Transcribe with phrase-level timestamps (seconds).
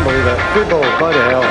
[0.00, 0.40] Can't believe it.
[0.54, 1.44] Football, by the hell.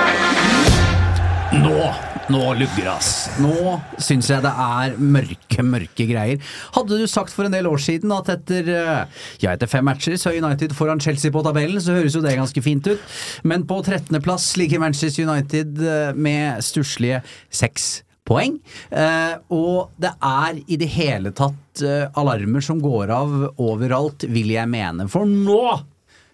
[1.61, 1.92] Nå!
[2.33, 3.09] Nå lugger ass.
[3.41, 6.41] Nå syns jeg det er mørke, mørke greier.
[6.73, 10.17] Hadde du sagt for en del år siden at etter eh, ja, etter fem matcher
[10.17, 13.06] så er United foran Chelsea på tabellen, så høres jo det ganske fint ut.
[13.45, 17.22] Men på 13.-plass ligger Manchester United eh, med stusslige
[17.53, 18.58] seks poeng.
[18.89, 21.86] Eh, og det er i det hele tatt
[22.17, 25.06] alarmer som går av overalt, vil jeg mene.
[25.09, 25.61] For nå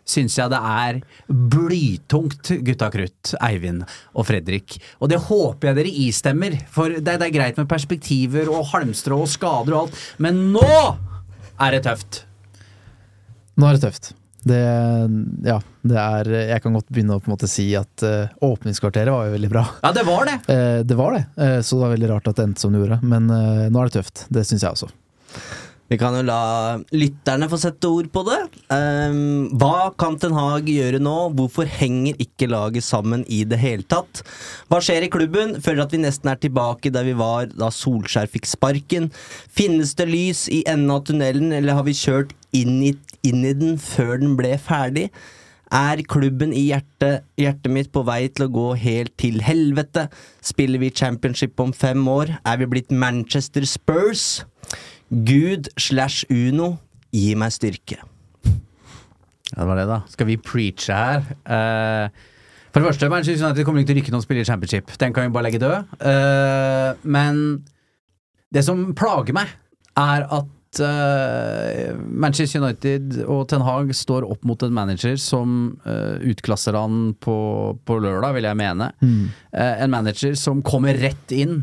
[0.05, 4.77] syns jeg det er blytungt, gutta krutt, Eivind og Fredrik.
[5.01, 9.23] Og det håper jeg dere istemmer, for det, det er greit med perspektiver og halmstrå
[9.25, 10.69] og skader og alt, men nå
[11.55, 12.23] er det tøft!
[13.55, 14.13] Nå er det tøft.
[14.45, 14.61] Det,
[15.47, 15.55] ja,
[15.89, 19.25] det er Jeg kan godt begynne å på en måte si at uh, åpningskvarteret var
[19.25, 19.63] jo veldig bra.
[19.81, 20.35] Ja, det var det!
[20.45, 22.83] Uh, det var det, uh, så det var veldig rart at det endte som det
[22.83, 22.99] gjorde.
[23.01, 24.27] Men nå er det tøft.
[24.29, 24.91] Det syns jeg også.
[25.85, 28.39] Vi kan jo la lytterne få sette ord på det.
[28.73, 31.13] Um, hva kan Ten Hag gjøre nå?
[31.37, 34.23] Hvorfor henger ikke laget sammen i det hele tatt?
[34.71, 35.59] Hva skjer i klubben?
[35.61, 39.11] Føler at vi nesten er tilbake der vi var da Solskjær fikk sparken.
[39.53, 42.95] Finnes det lys i enden av tunnelen, eller har vi kjørt inn i,
[43.27, 45.11] inn i den før den ble ferdig?
[45.75, 50.07] Er klubben i hjertet, hjertet mitt på vei til å gå helt til helvete?
[50.45, 52.39] Spiller vi championship om fem år?
[52.41, 54.45] Er vi blitt Manchester Spurs?
[55.09, 56.75] Gud slash Uno,
[57.13, 57.99] gi meg styrke.
[59.51, 59.99] Ja, det var det, da.
[60.09, 61.27] Skal vi preache her?
[61.45, 62.09] Uh,
[62.73, 64.89] for det første, Manchester United kommer ikke til å rykke noen spiller i championship.
[64.99, 65.93] Den kan vi bare legge død.
[66.01, 67.37] Uh, men
[68.51, 69.53] det som plager meg,
[69.95, 76.17] er at uh, Manchester United og Ten Hag står opp mot en manager som uh,
[76.19, 77.37] utklasser han på,
[77.87, 78.91] på lørdag, vil jeg mene.
[79.55, 81.61] Eh, en manager som kommer rett inn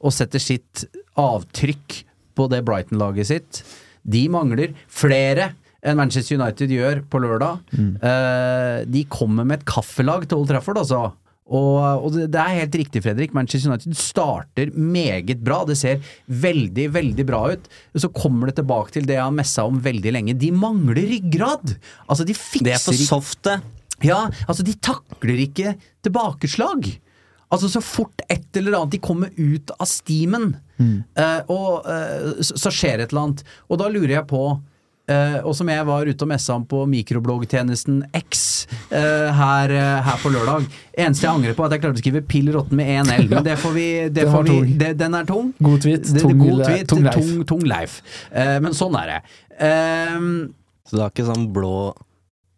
[0.00, 0.86] og setter sitt
[1.20, 2.00] avtrykk
[2.36, 3.62] på det Brighton-laget sitt.
[4.02, 7.62] De mangler flere enn Manchester United gjør på lørdag.
[7.76, 11.08] Eh, de kommer med et kaffelag til Old Trafford, altså.
[11.50, 13.32] Og, og det, er helt riktig, Fredrik.
[13.34, 15.64] Manchester United starter meget bra.
[15.66, 17.66] Det ser veldig, veldig bra ut.
[17.98, 20.36] Så kommer det tilbake til det jeg har messa om veldig lenge.
[20.38, 21.74] De mangler ryggrad!
[22.06, 23.58] Altså, de fikser Det er for softe.
[24.06, 25.74] ja, altså de takler ikke
[26.06, 26.92] tilbakeslag.
[27.50, 32.54] Altså Så fort et eller annet de kommer ut av stimen, eh, og uh, så,
[32.56, 33.42] så skjer et eller annet.
[33.68, 34.44] Og da lurer jeg på
[35.10, 38.42] Uh, og som jeg var ute og messa om på mikrobloggtjenesten X
[38.92, 40.68] uh, her, uh, her på lørdag.
[40.94, 43.26] Eneste jeg angrer på, er at jeg klarte å skrive 'pill råtten' med én L.
[43.32, 43.86] Men det får vi,
[44.20, 45.50] det får vi det, Den er tung.
[45.58, 47.16] God tweet, tung- god tweet, tung Leif.
[47.18, 47.96] Tung, tung Leif.
[48.30, 49.18] Eh, men sånn er det.
[50.86, 51.74] Så du har ikke sånn blå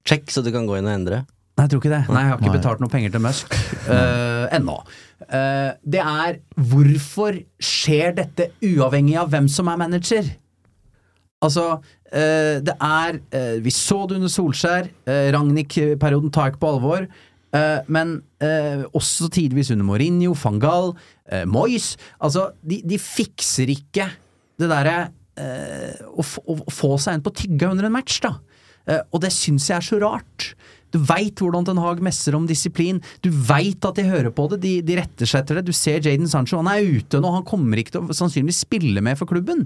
[0.04, 1.22] check, så du kan gå inn og endre?
[1.62, 2.04] Nei, jeg tror ikke det.
[2.10, 2.58] Nei, jeg har ikke Nei.
[2.58, 3.52] betalt noe penger til Musk
[3.86, 4.74] uh, ennå.
[5.22, 10.26] Uh, det er hvorfor skjer dette uavhengig av hvem som er manager?
[11.42, 13.20] Altså, uh, det er
[13.62, 14.90] Vi så det under Solskjær.
[15.06, 17.06] Ragnhild-perioden tar jeg ikke på alvor.
[17.86, 18.22] men
[18.96, 20.94] også tidvis under Mourinho, van Gaal,
[21.46, 21.96] Moyes.
[22.18, 24.08] Altså, de, de fikser ikke
[24.58, 25.12] det derre
[26.08, 28.38] å, å, få seg en på tygga under en match, da.
[29.12, 30.54] Og det syns jeg er så rart.
[30.92, 33.00] Du veit hvordan Ten Hag messer om disiplin.
[33.24, 35.66] Du veit at de hører på det, de, de retter seg etter det.
[35.68, 39.04] Du ser Jaden Sancho, han er ute nå, han kommer ikke til å sannsynligvis spille
[39.04, 39.64] med for klubben.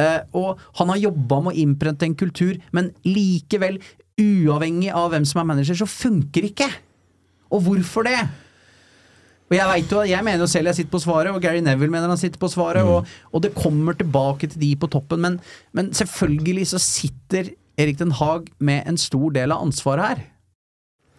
[0.00, 3.80] Eh, og han har jobba med å innprente en kultur, men likevel,
[4.20, 6.70] uavhengig av hvem som er manager, så funker ikke.
[7.52, 8.18] Og hvorfor det?
[9.52, 11.92] Og jeg, vet jo, jeg mener jo selv jeg sitter på svaret, og Gary Neville
[11.92, 15.36] mener han sitter på svaret, og, og det kommer tilbake til de på toppen, men,
[15.76, 20.22] men selvfølgelig så sitter Erik Den Haag med en stor del av ansvaret her.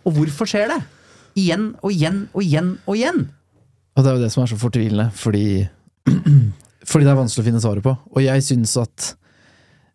[0.03, 0.81] Og hvorfor skjer det?
[1.39, 3.23] Igjen og igjen og igjen og igjen.
[3.93, 5.45] Og det er jo det som er så fortvilende, fordi
[6.83, 7.93] Fordi det er vanskelig å finne svaret på.
[8.11, 9.05] Og jeg syns at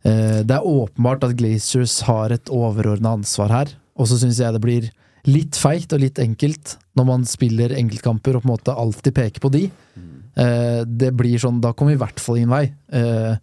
[0.08, 3.74] eh, det er åpenbart at Glaciers har et overordna ansvar her.
[3.98, 4.88] Og så syns jeg det blir
[5.28, 9.44] litt feigt og litt enkelt når man spiller enkeltkamper og på en måte alltid peker
[9.44, 9.66] på de.
[10.38, 12.64] Eh, det blir sånn, Da kommer vi i hvert fall ingen vei.
[12.94, 13.36] Eh,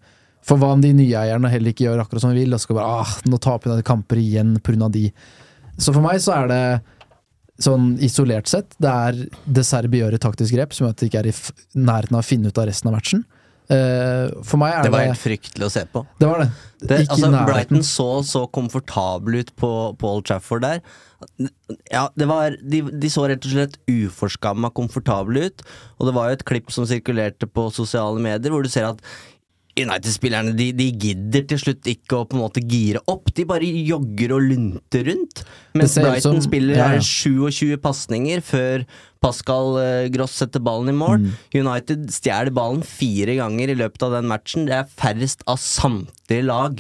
[0.46, 2.78] for hva om de nye eierne heller ikke gjør akkurat som de vil, og skal
[2.78, 4.90] bare ah, nå taper vi kamper igjen pga.
[4.94, 5.10] de.
[5.78, 6.62] Så for meg så er det
[7.62, 11.08] sånn isolert sett, det er det Serbi gjør i taktisk grep som gjør at de
[11.08, 11.36] ikke er i
[11.80, 13.24] nærheten av å finne ut av resten av matchen.
[13.66, 16.04] Uh, for meg er Det det var helt fryktelig å se på.
[16.22, 16.50] Det var det.
[16.84, 17.46] Det, ikke altså.
[17.48, 19.70] Brighton så så komfortabel ut på,
[20.02, 20.84] Paul Trafford der.
[21.90, 25.66] Ja, det var, de, de så rett og slett uforskamma komfortable ut.
[25.98, 29.02] Og det var jo et klipp som sirkulerte på sosiale medier, hvor du ser at
[29.76, 33.28] United-spillerne de, de gidder til slutt ikke å på en måte gire opp.
[33.36, 35.42] De bare jogger og lunter rundt.
[35.76, 37.02] Mens Brighton som- spiller ja, ja.
[37.04, 38.86] 27 pasninger før
[39.20, 41.26] Pascal eh, Gross setter ballen i mål.
[41.26, 41.34] Mm.
[41.60, 44.68] United stjeler ballen fire ganger i løpet av den matchen.
[44.70, 46.80] Det er færrest av samtlige lag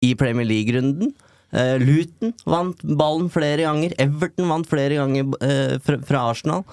[0.00, 1.12] i Premier League-runden.
[1.56, 3.92] Uh, Luton vant ballen flere ganger.
[4.02, 6.64] Everton vant flere ganger uh, fra, fra Arsenal.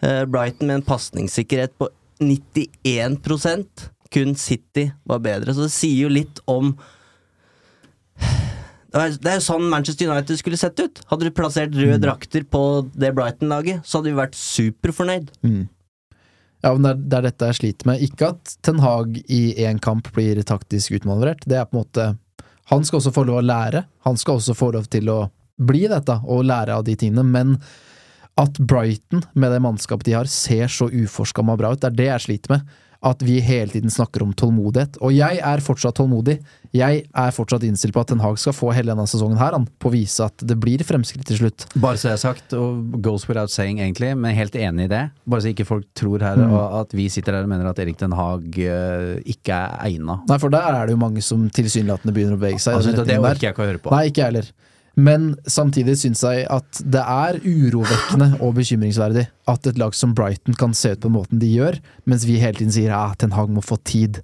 [0.00, 1.88] Uh, Brighton med en pasningssikkerhet på
[2.20, 3.20] 91
[4.12, 5.54] Kun City var bedre.
[5.54, 6.74] Så det sier jo litt om
[8.96, 11.02] det er, jo sånn Manchester United skulle sett ut.
[11.10, 12.60] Hadde du plassert røde drakter på
[12.96, 15.32] det Brighton-laget, så hadde vi vært superfornøyd.
[16.64, 18.04] Ja, men det er, det er dette jeg sliter med.
[18.06, 21.44] Ikke at Ten Hag i én kamp blir taktisk utmanøvrert.
[21.44, 22.06] Det er på en måte
[22.72, 23.84] Han skal også få lov å lære.
[24.08, 25.20] Han skal også få lov til å
[25.56, 27.54] bli dette og lære av de tingene, men
[28.36, 32.08] at Brighton, med det mannskapet de har, ser så uforskamma bra ut, det er det
[32.10, 32.74] jeg sliter med.
[33.06, 34.96] At vi hele tiden snakker om tålmodighet.
[35.04, 36.40] Og jeg er fortsatt tålmodig.
[36.76, 39.64] Jeg er fortsatt innstilt på at Ten Hag skal få hele denne sesongen her, han,
[39.80, 41.68] på å vise at det blir fremskritt til slutt.
[41.80, 45.04] Bare så jeg har sagt, og goes without saying egentlig, men helt enig i det.
[45.24, 46.52] Bare så ikke folk tror her Mm.
[46.82, 50.18] at vi sitter her og mener at Erik Den Haag eh, ikke er egna.
[50.28, 52.76] Nei, for der er det jo mange som tilsynelatende begynner å bevege seg.
[52.76, 53.94] Altså, det orker jeg ikke å høre på.
[53.94, 54.50] Nei, ikke jeg heller.
[54.96, 60.56] Men samtidig syns jeg at det er urovekkende og bekymringsverdig at et lag som Brighton
[60.56, 61.76] kan se ut på den måten de gjør,
[62.08, 64.22] mens vi hele tiden sier ja, Ten Hag må få tid.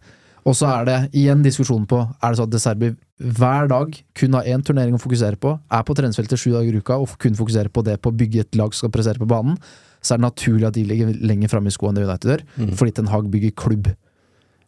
[0.48, 2.92] Og så er det igjen diskusjonen på er det sånn at De Serbi
[3.22, 6.80] hver dag kun har én turnering å fokusere på, er på treningsfeltet sju dager i
[6.82, 9.28] uka og kun fokuserer på det på å bygge et lag som skal pressere på
[9.30, 9.60] banen,
[10.02, 12.46] så er det naturlig at de ligger lenger framme i skoene enn United gjør,
[12.80, 13.92] fordi Ten Hag bygger klubb.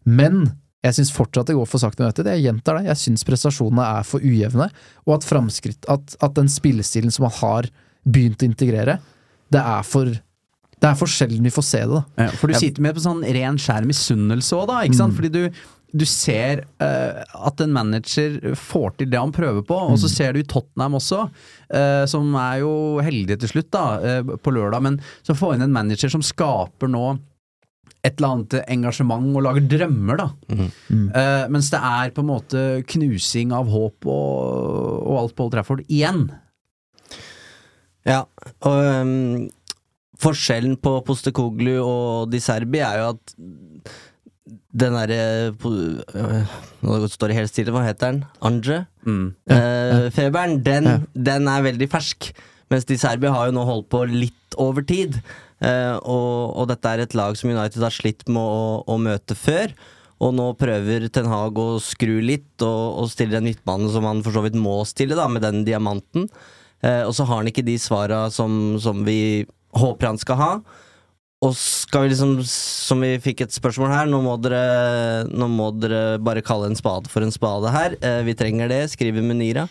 [0.05, 0.45] Men
[0.85, 2.29] jeg syns fortsatt det går for sakte med United.
[2.35, 2.91] Jeg gjentar det.
[2.91, 4.69] Jeg syns prestasjonene er for ujevne,
[5.07, 7.71] og at framskritt at, at den spillestilen som man har
[8.05, 8.99] begynt å integrere,
[9.53, 10.13] det er for
[10.85, 12.27] Det er for sjelden vi får se det, da.
[12.27, 14.83] Ja, for du sitter med på sånn ren skjær misunnelse òg, da.
[14.85, 15.15] Ikke sant?
[15.17, 15.63] Fordi du,
[15.97, 20.35] du ser uh, at en manager får til det han prøver på, og så ser
[20.35, 21.23] du i Tottenham også,
[21.73, 22.75] uh, som er jo
[23.07, 26.93] heldige til slutt, da, uh, på lørdag, men så får inn en manager som skaper
[26.93, 27.15] nå
[28.05, 30.29] et eller annet engasjement og lager drømmer, da.
[30.53, 35.55] Eh, mens det er på en måte knusing av håp og, og alt på Old
[35.57, 36.27] Trafford igjen.
[38.05, 38.27] Ja,
[38.69, 39.47] og um,
[40.21, 43.37] forskjellen på Postekoglu og Di Serbi er jo at
[44.75, 48.25] den derre øh, Nå står det helt stille, hva heter den?
[48.45, 48.83] Anje?
[49.49, 52.33] Eh, feberen, den, den er veldig fersk.
[52.73, 55.17] Mens Di Serbi har jo nå holdt på litt over tid.
[55.65, 59.37] Eh, og, og dette er et lag som United har slitt med å, å møte
[59.39, 59.73] før.
[60.23, 64.23] Og nå prøver Ten Hag å skru litt, og, og stiller en midtbane som han
[64.25, 66.29] for så vidt må stille, da, med den diamanten.
[66.85, 69.45] Eh, og så har han ikke de svara som, som vi
[69.75, 70.51] håper han skal ha.
[71.45, 75.69] Og skal vi liksom, som vi fikk et spørsmål her, nå må dere, nå må
[75.77, 77.99] dere bare kalle en spade for en spade her.
[78.01, 79.67] Eh, vi trenger det, skriver Munira.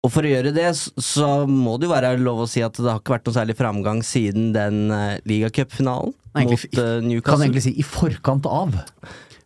[0.00, 0.68] Og for å gjøre det,
[1.04, 3.56] så må det jo være lov å si at det har ikke vært noe særlig
[3.58, 7.26] framgang siden den uh, ligacupfinalen mot mot Newcastle.
[7.26, 8.78] Kan jeg egentlig si i forkant av.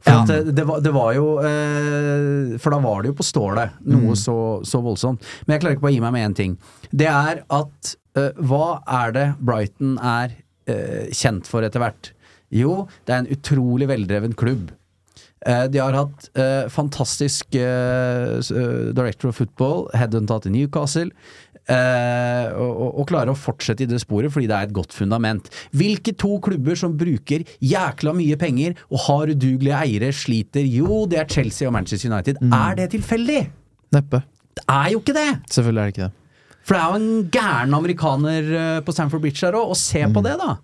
[0.05, 0.21] For Ja.
[0.29, 4.13] det, det, var, det var jo eh, For da var det jo på stålet, noe
[4.21, 5.25] så, så voldsomt.
[5.47, 6.57] Men jeg klarer ikke på å gi meg med én ting.
[6.93, 10.37] Det er at eh, Hva er det Brighton er
[10.69, 12.13] eh, kjent for etter hvert?
[12.53, 14.69] Jo, det er en utrolig veldreven klubb.
[15.45, 18.39] Eh, de har hatt eh, fantastisk eh,
[18.97, 21.11] director of football, headhunta til Newcastle.
[21.65, 25.47] Uh, og, og, klarer å fortsette i det sporet fordi det er et godt fundament.
[25.73, 30.67] Hvilke to klubber som bruker jækla mye penger og har udugelige eiere, sliter?
[30.69, 32.43] Jo, det er Chelsea og Manchester United.
[32.53, 33.41] Er det tilfeldig?
[33.97, 34.21] Neppe.
[34.61, 35.31] Det er jo ikke det!
[35.57, 36.61] Selvfølgelig er det ikke det.
[36.69, 38.53] For det er jo en gæren amerikaner
[38.85, 40.59] på Stamford Bridge her òg, og se på det, da!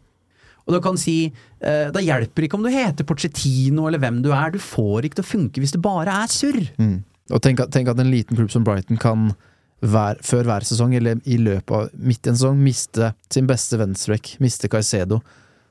[0.66, 4.30] Og du kan si eh, Da hjelper ikke om du heter Pochettino eller hvem du
[4.34, 6.60] er, du får ikke til å funke hvis det bare er surr.
[7.30, 9.30] Og tenk at, tenk at en liten klubb som Brighton kan
[9.80, 13.78] hver, før hver sesong, eller i løpet av midt i en sesong, miste sin beste
[13.80, 15.22] venstreback, miste Caicedo,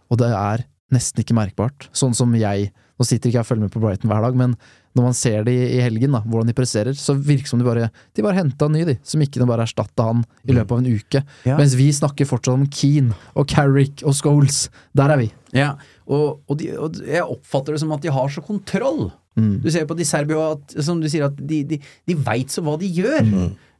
[0.09, 1.89] og det er nesten ikke merkbart.
[1.93, 4.53] Sånn som jeg Nå sitter ikke jeg og følger med på Brighton hver dag, men
[4.97, 7.67] når man ser de i, helgen, da, hvordan de presserer, så virker det som de
[7.67, 10.81] bare De bare henta en ny, de, som ikke bare erstatta han i løpet av
[10.81, 11.23] en uke.
[11.45, 11.59] Ja.
[11.59, 14.67] Mens vi snakker fortsatt om Keane og Carrick og Scholes.
[14.97, 15.29] Der er vi.
[15.55, 15.71] Ja,
[16.09, 19.09] og, og, de, og jeg oppfatter det som at de har så kontroll.
[19.39, 19.55] Mm.
[19.63, 22.65] Du ser på de Serbia at, som du sier, at de, de, de veit så
[22.65, 23.25] hva de gjør.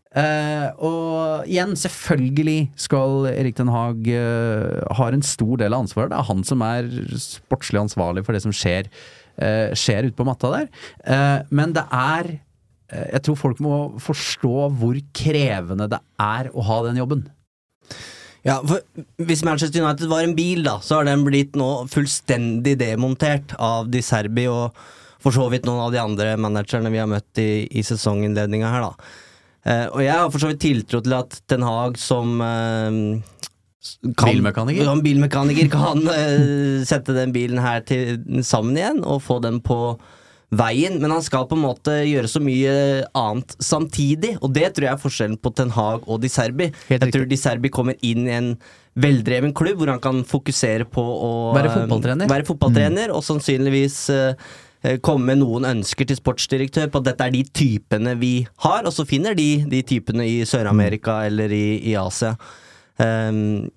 [0.09, 6.09] Eh, og igjen, selvfølgelig skal Erik Den Haag uh, har en stor del av ansvaret.
[6.09, 6.89] Det er han som er
[7.21, 9.18] sportslig ansvarlig for det som skjer, eh,
[9.77, 10.69] skjer ute på matta der.
[11.03, 16.65] Eh, men det er eh, Jeg tror folk må forstå hvor krevende det er å
[16.69, 17.27] ha den jobben.
[18.48, 18.84] Ja, for
[19.19, 23.89] Hvis Manchester United var en bil, da, så har den blitt nå fullstendig demontert av
[23.91, 24.77] Di Serbi og
[25.19, 28.86] for så vidt noen av de andre managerne vi har møtt i, i sesonginnledninga her,
[28.88, 29.10] da.
[29.67, 33.00] Eh, og jeg har for så vidt tiltro til at Ten Hag som eh,
[34.15, 35.01] kan, Bilmekaniker?
[35.03, 39.98] Bilmekaniker kan uh, sette den bilen her til, sammen igjen og få den på
[40.50, 42.74] veien, men han skal på en måte gjøre så mye
[43.17, 46.71] annet samtidig, og det tror jeg er forskjellen på Ten Hag og Di Serbi.
[46.89, 48.55] Jeg tror Di Serbi kommer inn i en
[49.00, 52.31] veldreven klubb hvor han kan fokusere på å Være fotballtrener.
[52.31, 54.48] være fotballtrener og sannsynligvis eh,
[54.81, 58.33] eh, komme med noen ønsker til sportsdirektør på at dette er de typene vi
[58.65, 62.33] har, og så finner de de typene i Sør-Amerika eller i, i Asia.
[63.00, 63.70] Um,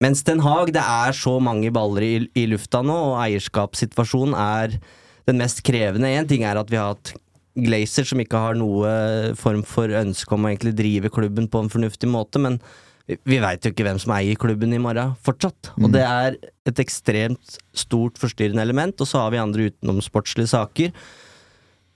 [0.00, 4.78] mens Den Haag, det er så mange baller i, i lufta nå, og eierskapssituasjonen er
[5.28, 6.08] den mest krevende.
[6.08, 7.12] Én ting er at vi har hatt
[7.60, 11.68] Glazer som ikke har noe form for ønske om å egentlig drive klubben på en
[11.72, 12.60] fornuftig måte, men
[13.26, 15.72] vi- veit jo ikke hvem som eier klubben i morgen fortsatt.
[15.82, 20.92] Og det er et ekstremt stort forstyrrende element, og så har vi andre utenomsportslige saker.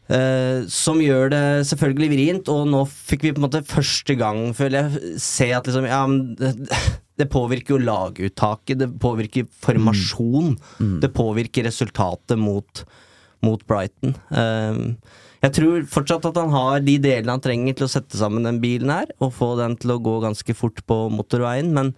[0.05, 4.51] Eh, som gjør det selvfølgelig vrient, og nå fikk vi på en måte første gang,
[4.57, 6.03] føler jeg, se at liksom Ja,
[6.41, 6.53] det,
[7.21, 10.57] det påvirker jo laguttaket, det påvirker formasjon,
[11.01, 12.85] det påvirker resultatet mot,
[13.45, 14.17] mot Brighton.
[14.29, 14.93] Uh,
[15.45, 18.61] jeg tror fortsatt at han har de delene han trenger til å sette sammen den
[18.63, 21.95] bilen her, og få den til å gå ganske fort på motorveien, men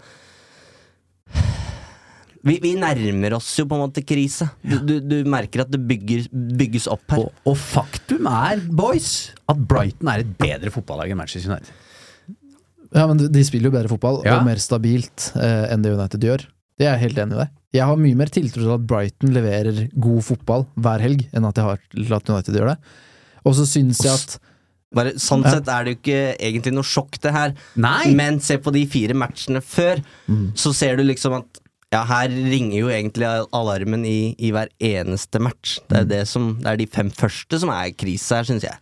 [2.47, 4.47] vi, vi nærmer oss jo på en måte krise.
[4.63, 7.25] Du, du, du merker at det bygger, bygges opp her.
[7.27, 9.11] Og, og faktum er, boys,
[9.51, 11.75] at Brighton er et bedre fotballag enn Manchester United.
[12.95, 14.39] Ja, men de- spiller jo bedre fotball, Ja.
[14.39, 16.47] og mer stabilt eh, enn det United gjør.
[16.79, 17.49] Det er jeg helt enig i det.
[17.77, 21.57] Jeg har mye mer tiltro til at Brighton leverer god fotball hver helg, enn at
[21.59, 22.77] jeg har til at United gjør det.
[23.47, 24.37] Og så syns jeg at
[24.97, 25.51] Bare, sånn Ja.
[25.57, 27.53] sett er det jo ikke egentlig noe sjokk, det her.
[27.77, 28.15] Nei!
[28.15, 29.99] Men se på de fire matchene før,
[30.57, 31.59] så ser du liksom at
[31.97, 35.79] ja, her ringer jo egentlig alarmen i, i hver eneste match.
[35.89, 38.81] Det er, det, som, det er de fem første som er krise her, syns jeg.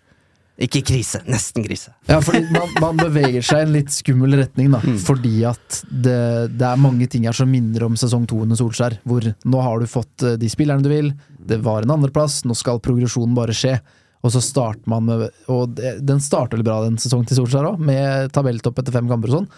[0.64, 1.90] Ikke krise, nesten krise.
[2.06, 4.78] Ja, fordi man, man beveger seg i en litt skummel retning, da.
[5.02, 6.18] Fordi at det,
[6.54, 9.00] det er mange ting her som minner om sesong to under Solskjær.
[9.02, 11.10] Hvor nå har du fått eh, de spillerne du vil,
[11.42, 13.80] det var en andreplass, nå skal progresjonen bare skje.
[14.24, 17.82] Og så starter man med Og den starter veldig bra, den sesongen til Solskjær òg,
[17.82, 19.50] med tabelltopp etter fem kamper og sånn.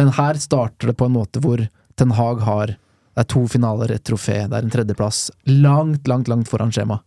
[0.00, 1.60] Men her starter det på en måte hvor
[1.96, 2.76] Ten Hag har
[3.12, 5.26] Det er to finaler, et trofé, det er en tredjeplass.
[5.44, 7.02] Langt, langt, langt foran skjema.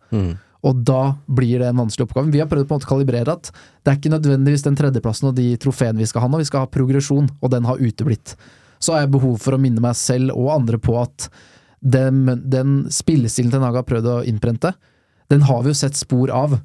[0.66, 2.30] Og da blir det en vanskelig oppgave.
[2.34, 3.50] Vi har prøvd på en måte å kalibrere at
[3.82, 6.66] det er ikke nødvendigvis den tredjeplassen og de trofeene vi skal ha nå, vi skal
[6.66, 8.36] ha progresjon, og den har uteblitt.
[8.78, 11.28] Så har jeg behov for å minne meg selv og andre på at
[11.82, 14.76] den, den spillestilen Ten Hag har prøvd å innprente,
[15.30, 16.60] den har vi jo sett spor av.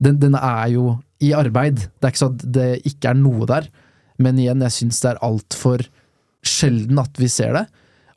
[0.00, 1.76] Den, den er jo i arbeid.
[1.76, 3.68] Det er ikke sånn at det ikke er noe der,
[4.16, 5.84] men igjen, jeg syns det er altfor
[6.46, 7.64] sjelden at vi ser det.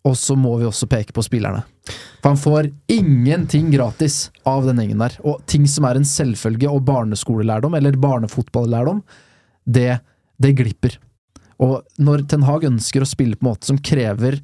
[0.05, 1.63] Og så må vi også peke på spillerne.
[2.21, 5.15] For han får ingenting gratis av den gjengen der.
[5.25, 9.01] Og ting som er en selvfølge og barneskolelærdom, eller barnefotballærdom,
[9.65, 9.97] det,
[10.41, 10.99] det glipper.
[11.61, 14.41] Og når Ten Hag ønsker å spille på en måte som krever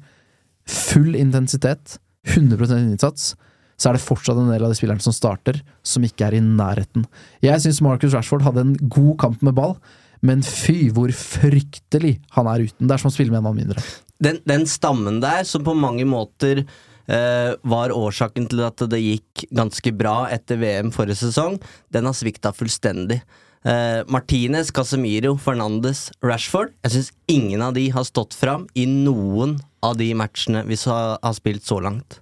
[0.68, 1.98] full intensitet,
[2.30, 3.32] 100% innsats,
[3.78, 6.44] så er det fortsatt en del av de spillerne som starter, som ikke er i
[6.44, 7.06] nærheten.
[7.42, 9.74] Jeg syns Marcus Rashford hadde en god kamp med ball,
[10.22, 12.86] men fy hvor fryktelig han er uten.
[12.86, 13.84] Det er som å spille med en mann mindre.
[14.22, 19.46] den, den stammen der, som på mange måter eh, var årsaken til at det gikk
[19.54, 21.58] ganske bra etter VM forrige sesong,
[21.92, 23.22] den har svikta fullstendig.
[23.62, 29.60] Eh, Martinez, Casemiro, Fernandes, Rashford Jeg syns ingen av de har stått fram i noen
[29.86, 32.18] av de matchene vi så, har spilt så langt.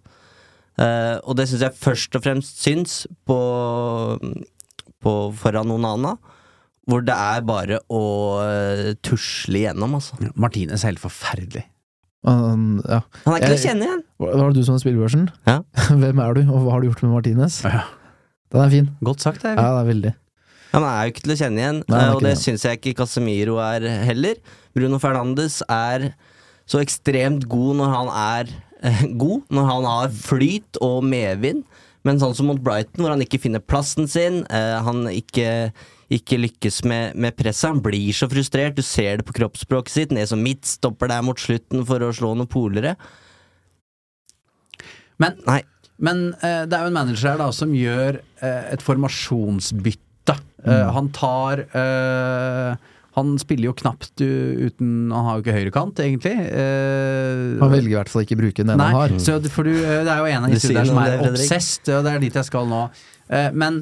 [0.81, 3.41] Eh, og det syns jeg først og fremst syns på,
[5.01, 6.19] på foran Onana,
[6.91, 8.03] hvor det er bare å
[8.45, 10.19] eh, tusle igjennom, altså.
[10.35, 11.65] Martinez er helt forferdelig.
[12.29, 12.99] Han, ja.
[13.25, 14.03] Han er ikke til å kjenne igjen.
[14.21, 15.29] Hva var det du som hadde spillebørsen?
[15.49, 15.61] Ja.
[16.03, 17.61] Hvem er du, og hva har du gjort med Martinez?
[17.65, 17.87] Ja.
[18.51, 18.91] Den er fin.
[19.07, 20.13] Godt sagt, det er, Ja, det er veldig.
[20.71, 22.41] Han er jo ikke til å kjenne igjen, Nei, eh, og det det.
[22.45, 24.39] syns jeg ikke Casemiro er heller.
[24.77, 26.11] Bruno Fernandes er
[26.71, 28.53] så ekstremt god når han er
[28.87, 31.65] eh, god, når han har flyt og medvind.
[32.07, 35.73] Men sånn som mot Brighton, hvor han ikke finner plassen sin, eh, han ikke,
[36.11, 37.69] ikke lykkes med, med presset.
[37.71, 40.15] Han blir så frustrert, du ser det på kroppsspråket sitt.
[40.17, 42.97] Ned som midtstopper der mot slutten for å slå noen polere.
[45.21, 45.61] Men, Nei.
[46.01, 50.07] men uh, det er jo en manager her da som gjør uh, et formasjonsbytte.
[50.61, 50.69] Mm.
[50.71, 51.63] Eh, han tar
[53.17, 56.35] Han spiller jo knapt u- uten Han har jo ikke høyrekant, egentlig.
[56.37, 59.15] Eh, Han velger i hvert fall ikke å bruke den Nei, han har.
[59.25, 61.89] så det, for du, det er jo en av de disse som er det, obsessed,
[61.97, 62.83] og det er dit jeg skal nå.
[63.33, 63.81] Eh, Men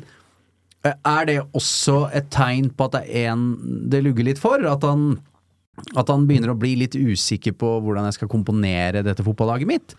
[0.87, 3.49] er det også et tegn på at det er en
[3.91, 4.63] det lugger litt for?
[4.71, 5.19] At han,
[5.99, 9.97] at han begynner å bli litt usikker på hvordan jeg skal komponere dette fotballaget mitt?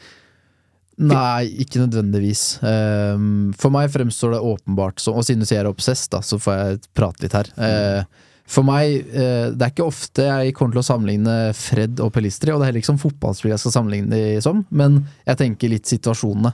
[0.99, 2.59] Nei, ikke nødvendigvis.
[2.67, 6.19] Ehm, for meg fremstår det åpenbart som Og siden du sier jeg er obsess, da,
[6.19, 7.51] så får jeg prate litt her.
[7.55, 12.11] Eh, for meg, eh, det er ikke ofte jeg kommer til å sammenligne Fred og
[12.15, 15.39] Pelistri, og det er heller ikke som fotballspiller jeg skal sammenligne de som, men jeg
[15.43, 16.51] tenker litt situasjonene.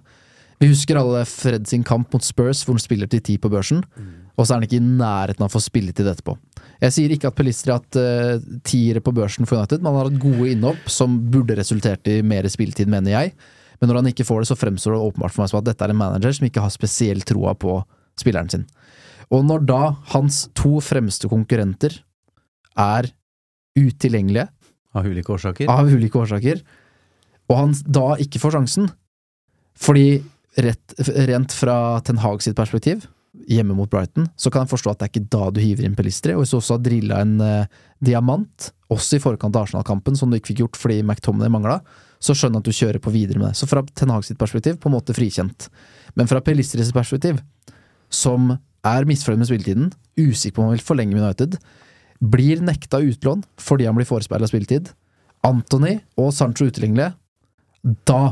[0.61, 3.81] Vi husker alle Fred sin kamp mot Spurs, hvor han spiller til ti på børsen,
[4.35, 6.37] og så er han ikke i nærheten av å få spilletid etterpå.
[6.83, 9.99] Jeg sier ikke at Pelistri har hatt uh, tiere på børsen for United, men han
[9.99, 13.35] har hatt gode innhopp som burde resultert i mer spilletid, mener jeg.
[13.79, 15.85] Men når han ikke får det, så fremstår det åpenbart for meg som at dette
[15.87, 17.77] er en manager som ikke har spesiell troa på
[18.19, 18.65] spilleren sin.
[19.33, 19.81] Og når da
[20.13, 21.97] hans to fremste konkurrenter
[22.79, 23.09] er
[23.75, 24.47] utilgjengelige
[24.95, 25.67] Av ulike årsaker.
[25.67, 26.61] av ulike årsaker,
[27.51, 28.87] og han da ikke får sjansen
[29.75, 30.23] Fordi
[30.57, 30.95] rett,
[31.27, 33.05] rent fra Ten Hag sitt perspektiv,
[33.49, 35.95] hjemme mot Brighton, så kan jeg forstå at det er ikke da du hiver inn
[35.97, 37.71] Pelistri, og hvis du også har drilla en eh,
[38.03, 41.79] diamant, også i forkant av Arsenal-kampen, som du ikke fikk gjort fordi McTominay mangla,
[42.23, 43.59] så skjønner jeg at du kjører på videre med det.
[43.59, 45.67] Så fra Ten Hag sitt perspektiv, på en måte frikjent.
[46.15, 47.41] Men fra Pelistris perspektiv,
[48.13, 48.53] som
[48.85, 51.57] er misfornøyd med spilletiden, usikker på om han vil forlenge med United,
[52.23, 54.93] blir nekta utlån fordi han blir forespeila spilletid,
[55.45, 57.13] Anthony og Sancho utilgjengelige,
[58.07, 58.23] da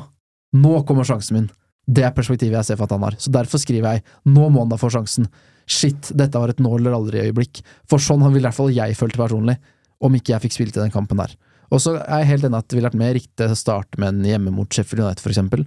[0.54, 1.46] Nå kommer sjansen min!
[1.86, 3.18] Det er perspektivet jeg ser for at han har.
[3.20, 5.28] Så derfor skriver jeg nå må han da få sjansen.
[5.70, 7.64] Shit, dette var et nå eller aldri-øyeblikk.
[7.90, 9.58] For sånn ville i hvert fall jeg følt personlig,
[10.04, 11.36] om ikke jeg fikk spilt i den kampen der.
[11.74, 14.14] Og så er jeg helt enig at det ville vært mer riktig å starte med
[14.14, 15.66] en hjemme mot Sheffield United, eksempel.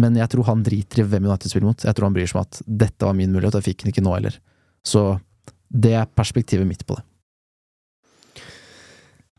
[0.00, 1.84] Men jeg tror han driter i hvem United spiller mot.
[1.84, 3.92] Jeg tror han bryr seg om at dette var min mulighet, og jeg fikk den
[3.92, 4.38] ikke nå heller.
[4.86, 5.04] Så
[5.68, 7.04] det er perspektivet mitt på det.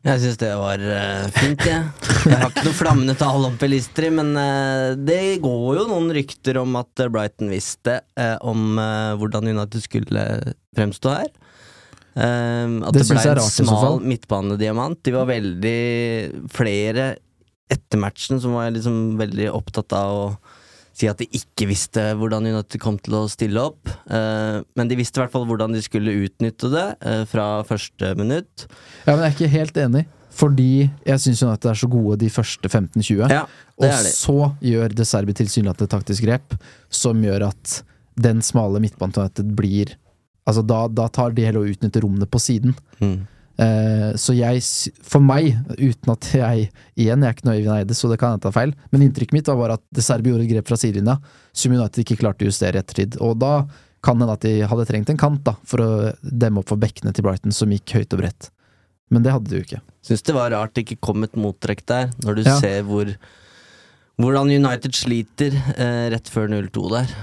[0.04, 1.84] Jeg syns det var uh, fint, jeg.
[2.28, 6.60] Jeg har ikke noe flammende tale om Pelistri, men uh, det går jo noen rykter
[6.60, 10.26] om at Brighton visste uh, om eh, hvordan United skulle
[10.76, 11.32] fremstå her.
[12.14, 15.00] Eh, at Det det, ble en rart smal midtbanediamant.
[15.06, 15.80] De var veldig
[16.54, 17.14] flere
[17.74, 20.28] etter matchen som var liksom veldig opptatt av å
[20.94, 23.90] si at de ikke visste hvordan United kom til å stille opp.
[23.90, 28.14] Eh, men de visste i hvert fall hvordan de skulle utnytte det eh, fra første
[28.20, 28.68] minutt.
[29.08, 30.04] Ja, men jeg er ikke helt enig,
[30.34, 33.26] fordi jeg syns United er så gode de første 15-20.
[33.34, 33.44] Ja,
[33.82, 36.56] Og så gjør De Serbi tilsynelatende et taktisk grep
[36.94, 37.80] som gjør at
[38.14, 39.98] den smale midtbanen til United blir
[40.44, 42.74] Altså da, da tar de heller å utnytte rommene på siden.
[43.00, 43.22] Mm.
[43.62, 44.64] Eh, så jeg,
[45.06, 48.32] for meg, uten at jeg Igjen, jeg er ikke noe Øyvind Eide, så det kan
[48.34, 50.72] hende jeg tar feil, men inntrykket mitt var bare at det Serbi gjorde et grep
[50.72, 51.20] fra sidelinja
[51.54, 53.20] som United ikke klarte å justere i ettertid.
[53.22, 53.54] Og da
[54.04, 55.92] kan det hende at de hadde trengt en kant da for å
[56.26, 58.50] demme opp for bekkene til Brighton, som gikk høyt og bredt.
[59.14, 59.82] Men det hadde de jo ikke.
[60.04, 62.58] Syns det var rart det ikke kom et mottrekk der, når du Ja.
[62.60, 63.14] ser hvor
[64.22, 67.14] hvordan United sliter eh, rett før 0-2 der.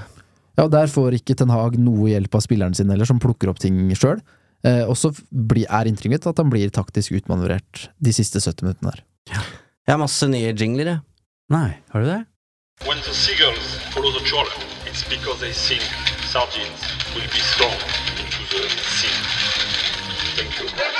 [0.58, 3.48] Ja, og Der får ikke Ten Hag noe hjelp av spilleren sin heller, som plukker
[3.50, 4.20] opp ting sjøl.
[4.66, 8.92] Eh, og så er inntrykket mitt at han blir taktisk utmanøvrert de siste 70 minuttene
[8.92, 9.04] her.
[9.86, 11.00] Jeg har masse nye jingler, jeg.
[11.50, 12.20] Nei, har du det?
[12.86, 15.82] When the seagulls follow the trawler, it's because they think
[16.32, 16.82] sardines
[17.14, 17.76] will be thrown
[18.20, 19.16] into the sea.
[20.36, 20.99] Thank you.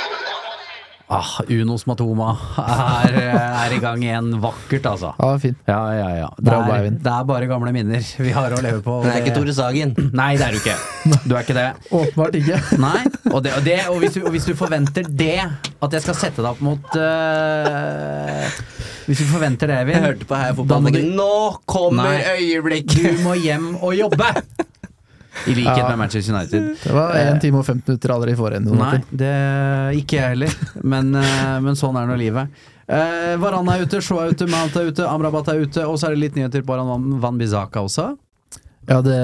[1.11, 4.29] Ah, Unos Matoma er, er i gang igjen.
[4.39, 5.09] Vakkert, altså.
[5.19, 5.57] Ja, fin.
[5.67, 6.29] Ja, ja, ja.
[6.37, 9.01] Det Bra, er, det er bare gamle minner vi har å leve på.
[9.03, 9.91] Det er ikke Tore Sagen.
[10.21, 10.77] Nei, det er du ikke.
[11.25, 11.67] Du er ikke det.
[11.99, 12.61] Åpenbart ikke.
[12.85, 15.35] Nei, og, det, og, det, og, hvis du, og hvis du forventer det,
[15.83, 18.59] at jeg skal sette deg opp mot uh,
[19.09, 21.09] Hvis du forventer det, Evin Jeg hørte på Heia da må Fotball.
[21.17, 21.31] Nå
[21.67, 22.95] kommer øyeblikk!
[22.95, 23.17] øyeblikket!
[23.19, 24.31] Du må hjem og jobbe!
[25.47, 25.87] I likhet Ja.
[25.89, 26.65] med Manchester United.
[26.83, 28.71] Det var 1 time og 15 minutter allerede i forhånd.
[28.77, 29.31] Nei, det
[30.01, 30.55] ikke jeg heller.
[30.83, 32.49] Men, eh, men sånn er nå livet.
[32.91, 36.09] Eh, Varan er ute, Shaw er ute, Mount er ute, Amrabat er ute, og så
[36.09, 38.09] er det litt nyheter på Van, Van Bissaka også.
[38.89, 39.15] Ja, det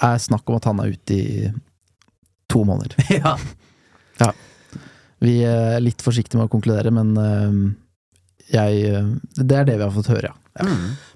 [0.00, 1.52] er snakk om at han er ute i
[2.48, 2.96] to måneder.
[3.22, 3.36] ja.
[5.20, 7.56] Vi er litt forsiktige med å konkludere, men eh,
[8.54, 10.66] jeg eh, Det er det vi har fått høre, ja.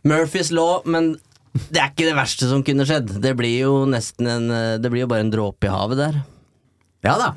[0.05, 1.15] Murphys law, men
[1.53, 3.11] det er ikke det verste som kunne skjedd.
[3.23, 6.21] Det blir jo nesten en eh, Det blir jo bare en dråpe i havet der.
[7.05, 7.33] Ja da.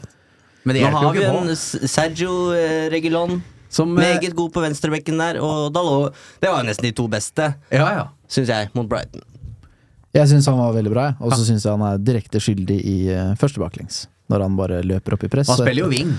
[0.65, 1.89] Men det Nå hjelper har jo vi ikke en på.
[1.91, 3.41] Sergio eh, Regulon.
[3.75, 7.09] Som, eh, Meget god på venstrebekken der, og Dalot Det var jo nesten de to
[7.11, 8.05] beste, Ja, ja.
[8.31, 9.21] syns jeg, mot Brighton.
[10.15, 11.17] Jeg syns han var veldig bra, jeg.
[11.19, 14.05] og så syns jeg han er direkte skyldig i uh, første baklengs.
[14.31, 15.49] Når han bare løper opp i press.
[15.51, 16.13] Han Så- spiller jo wing.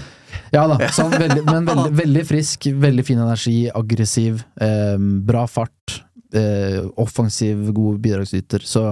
[0.52, 5.46] Ja da, så han veldig, men veldig, veldig frisk, veldig fin energi, aggressiv, eh, bra
[5.48, 6.02] fart,
[6.40, 8.64] eh, offensiv, god bidragsyter.
[8.66, 8.90] Så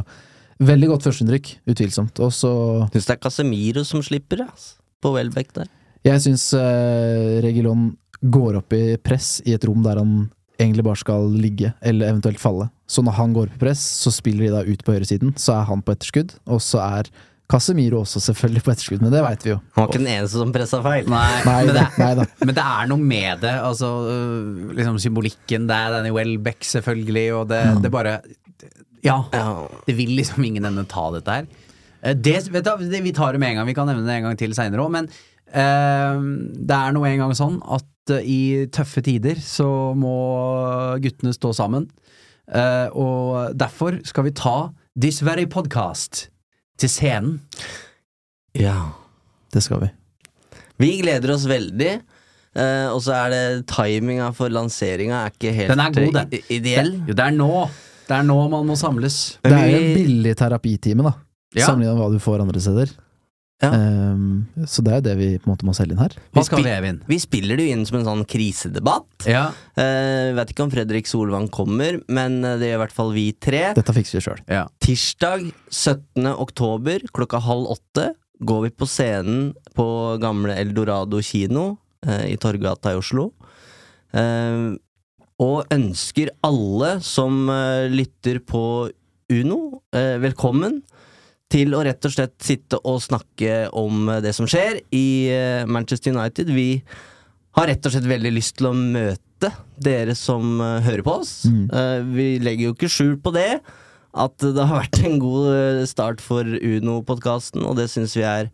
[0.65, 2.21] veldig godt førsteinntrykk, utvilsomt.
[2.25, 2.53] Og så
[2.93, 5.69] Syns det er Casemiro som slipper, ass, på Welbeck der.
[6.05, 7.93] Jeg syns eh, Regilon
[8.25, 10.17] går opp i press i et rom der han
[10.61, 12.69] egentlig bare skal ligge, eller eventuelt falle.
[12.87, 15.59] Så når han går opp i press, så spiller de da ut på høyresiden, så
[15.59, 17.11] er han på etterskudd, og så er
[17.51, 19.59] Casemiro også selvfølgelig på etterskudd, men det veit vi jo.
[19.77, 21.11] Han var ikke den eneste som pressa feil.
[21.13, 22.25] Nei, Nei men, det, nei da.
[22.41, 23.53] men det er noe med det.
[23.61, 28.17] Altså, øh, liksom symbolikken der, Danny Welbeck selvfølgelig, og det, det bare
[29.05, 29.19] Ja.
[29.85, 31.47] Det vil liksom ingen ende ta dette her.
[32.01, 34.17] Eh, Det, vet du, det, vi tar det med en gang, vi kan nevne det
[34.17, 35.11] en gang til seinere òg, men
[35.53, 36.17] uh,
[36.57, 40.17] det er nå en gang sånn at uh, i tøffe tider så må
[41.05, 41.91] guttene stå sammen.
[42.49, 46.31] Uh, og derfor skal vi ta This Very Podcast
[46.81, 47.39] til scenen.
[48.59, 48.77] Ja.
[49.55, 49.89] Det skal vi.
[50.83, 51.93] Vi gleder oss veldig.
[52.59, 56.41] eh, og så er det timinga for lanseringa er ikke helt Den er god, den.
[56.51, 56.91] ideell.
[56.99, 57.51] Det, jo, det er nå.
[58.09, 59.39] Det er nå man må samles.
[59.43, 61.13] Det er jo en billig terapitime, da.
[61.55, 61.69] Ja.
[61.69, 62.91] Sammenlignet med hva du får andre steder.
[63.63, 63.71] Ja.
[63.71, 66.15] Um, så det er jo det vi på en måte må selge inn her.
[66.35, 66.93] Hva skal vi?
[67.07, 69.27] Vi spiller det jo inn som en sånn krisedebatt.
[69.31, 69.47] Ja.
[69.79, 73.29] Uh, vet ikke om Fredrik Solvang kommer, men eh, det gjør i hvert fall vi
[73.39, 73.63] tre.
[73.77, 74.43] Dette fikser vi sjøl.
[74.51, 74.67] ja.
[74.85, 76.27] Tirsdag 17.
[76.35, 78.11] oktober klokka halv åtte
[78.45, 79.87] går vi på scenen på
[80.23, 83.31] gamle Eldorado kino uh, i Torgata i Oslo.
[84.15, 84.75] Uh,
[85.43, 87.49] og ønsker alle som
[87.91, 88.61] lytter på
[89.35, 89.81] Uno,
[90.23, 90.77] velkommen
[91.55, 95.63] til å rett og slett sitte og snakke om eh, det som skjer i eh,
[95.71, 96.51] Manchester United.
[96.51, 96.69] Vi
[97.55, 99.53] har rett og slett veldig lyst til å møte
[99.87, 101.35] dere som eh, hører på oss.
[101.47, 102.13] Mm.
[102.17, 103.49] vi legger jo ikke skjul på det
[104.15, 108.51] at det har vært en god start for Uno-podkasten, og det syns vi er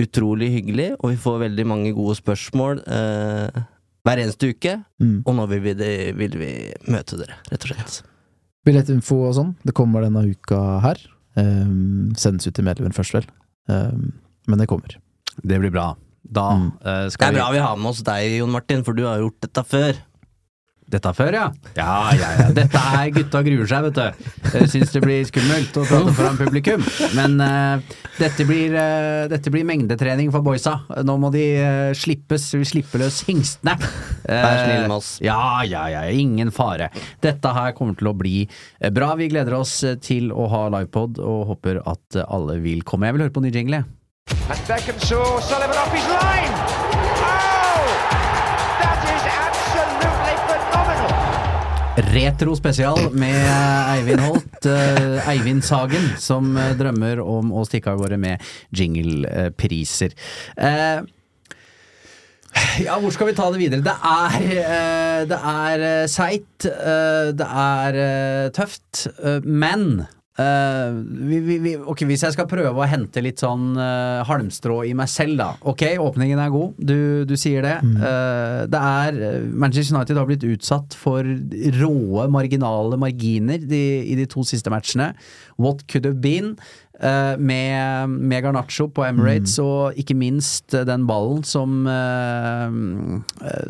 [0.00, 0.86] utrolig hyggelig.
[1.02, 3.60] Og vi får veldig mange gode spørsmål eh,
[4.08, 5.22] hver eneste uke, Mm.
[5.24, 5.74] og nå vil vi,
[6.16, 6.48] vil vi
[6.92, 8.00] møte dere, rett og slett.
[8.68, 11.00] Billettinfo og sånn, det kommer denne uka her.
[11.40, 13.26] Ehm, sendes ut til medlemmer først, vel.
[13.70, 14.12] Um,
[14.50, 14.96] men det kommer.
[15.42, 15.94] Det blir bra.
[16.30, 16.66] Da Mm.
[16.84, 19.18] eh, Det er vi bra vi har med oss deg, Jon Martin, for du har
[19.22, 19.96] gjort dette før.
[20.90, 21.44] Dette før, ja?
[21.78, 22.46] Ja, ja, ja.
[22.54, 24.30] Dette er gutta gruer seg, vet du.
[24.72, 26.82] Syns det blir skummelt å prate foran publikum.
[27.14, 30.80] Men uh, dette, blir, uh, dette blir mengdetrening for boysa.
[31.06, 32.48] Nå må de uh, slippes.
[32.58, 33.76] Vi slipper løs hingstene.
[34.26, 35.12] Vær snill med oss.
[35.22, 36.02] Ja, ja, ja.
[36.10, 36.90] Ingen fare.
[37.22, 38.42] Dette her kommer til å bli
[38.90, 39.14] bra.
[39.20, 43.06] Vi gleder oss til å ha livepod og håper at alle vil komme.
[43.06, 43.84] Jeg vil høre på ny jingle.
[46.18, 46.89] jeg.
[52.00, 53.36] Retro spesial med
[53.92, 54.66] Eivind Holt.
[54.66, 58.40] eh, Eivind Sagen, som eh, drømmer om å stikke av gårde med
[58.72, 60.14] jinglepriser.
[60.56, 61.04] Uh,
[62.82, 63.84] ja, hvor skal vi ta det videre?
[63.84, 70.06] Det er, eh, det er eh, seigt, eh, det er eh, tøft, eh, men
[70.40, 70.98] eh,
[71.30, 74.94] vi, vi, vi, ok, Hvis jeg skal prøve å hente litt sånn uh, halmstrå i
[74.96, 75.48] meg selv, da.
[75.70, 76.98] Ok, åpningen er god, du,
[77.28, 77.76] du sier det.
[77.80, 81.26] Eh, det er Manchester United har blitt utsatt for
[81.80, 85.12] råe, marginale marginer de, i de to siste matchene.
[85.60, 86.56] What could have been?
[87.00, 91.78] med, med Garnaccio på Emirates, og ikke minst den ballen som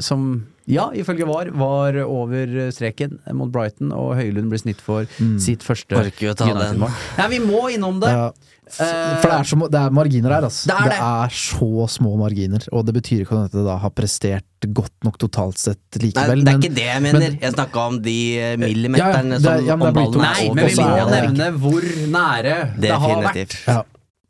[0.03, 0.25] Som
[0.71, 5.05] ja, ifølge VAR var over streken mot Brighton, og Høylund ble snitt for
[5.43, 6.57] sitt første Orker vi å ta den?
[6.57, 6.97] United-mål.
[7.19, 8.13] Ja, vi må innom det!
[8.15, 8.31] Ja,
[8.71, 10.69] for det er, så, det er marginer her, altså.
[10.71, 11.35] Det er det.
[11.35, 15.59] så små marginer, og det betyr ikke at det da har prestert godt nok totalt
[15.59, 16.45] sett Nei, likevel.
[16.45, 17.19] det er men- ikke det jeg mener.
[17.25, 20.21] men- jeg snakka om de eh, millimeterne Ja, ja, er- som ja, om er ballen
[20.21, 23.57] er Nei, men vi må er nevne hvor nære det har vært.
[23.67, 23.83] Ja,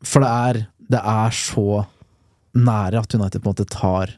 [0.03, 1.67] for det er, det er så
[2.57, 4.15] nære at United på en måte tar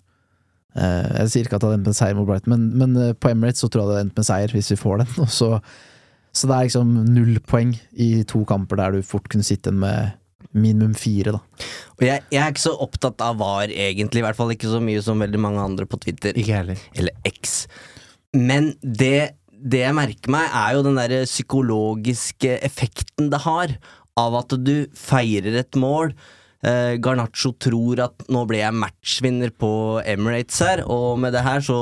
[0.73, 3.29] Jeg sier ikke at det hadde endt med seier mot Brighton, men, men eh, på
[3.29, 5.11] Emirates så tror jeg det hadde endt med seier, hvis vi får den.
[5.25, 5.49] Og så,
[6.33, 10.15] så det er liksom null poeng i to kamper der du fort kunne sitte med
[10.53, 11.69] minimum fire, da.
[11.97, 14.21] Og jeg, jeg er ikke så opptatt av VAR, egentlig.
[14.21, 16.35] I hvert fall ikke så mye som veldig mange andre på Twitter.
[16.37, 16.83] Ikke heller.
[16.97, 17.63] Eller X.
[18.37, 23.75] Men det, det jeg merker meg, er jo den der psykologiske effekten det har
[24.19, 26.13] av at du feirer et mål.
[26.63, 29.71] Eh, Garnaccio tror at nå ble jeg matchvinner på
[30.07, 31.81] Emirates her, og med det her så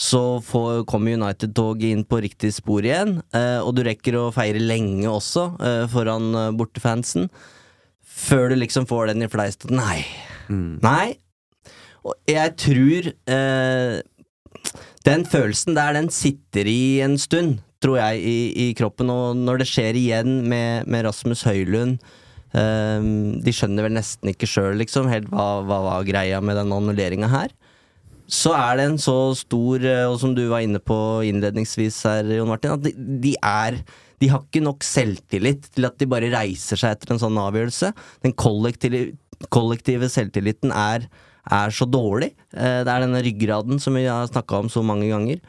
[0.00, 0.40] så
[0.88, 5.42] kommer United-toget inn på riktig spor igjen, eh, og du rekker å feire lenge også,
[5.60, 7.28] eh, foran eh, bortefansen.
[8.00, 9.98] Før du liksom får den i fleisen at nei,
[10.50, 11.14] Nei.
[12.02, 14.00] Og jeg tror eh,
[15.06, 19.08] Den følelsen der, den sitter i en stund, tror jeg, i, i kroppen.
[19.12, 22.00] Og når det skjer igjen med, med Rasmus Høylund
[22.52, 27.52] De skjønner vel nesten ikke sjøl, liksom, hva, hva var greia med den annulleringa her.
[28.30, 32.28] Så er det en så stor, eh, og som du var inne på innledningsvis her,
[32.36, 33.80] Jon Martin, at de, de er
[34.20, 37.88] de har ikke nok selvtillit til at de bare reiser seg etter en sånn avgjørelse.
[38.20, 39.14] Den kollektive,
[39.48, 41.06] kollektive selvtilliten er,
[41.48, 42.34] er så dårlig.
[42.52, 45.40] Eh, Det er denne ryggraden som vi har snakka om så mange ganger.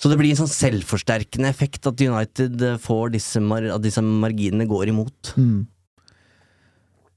[0.00, 4.02] Så det blir en sånn selvforsterkende effekt at United eh, får disse, mar at disse
[4.02, 5.34] marginene går imot.
[5.36, 5.60] Mm.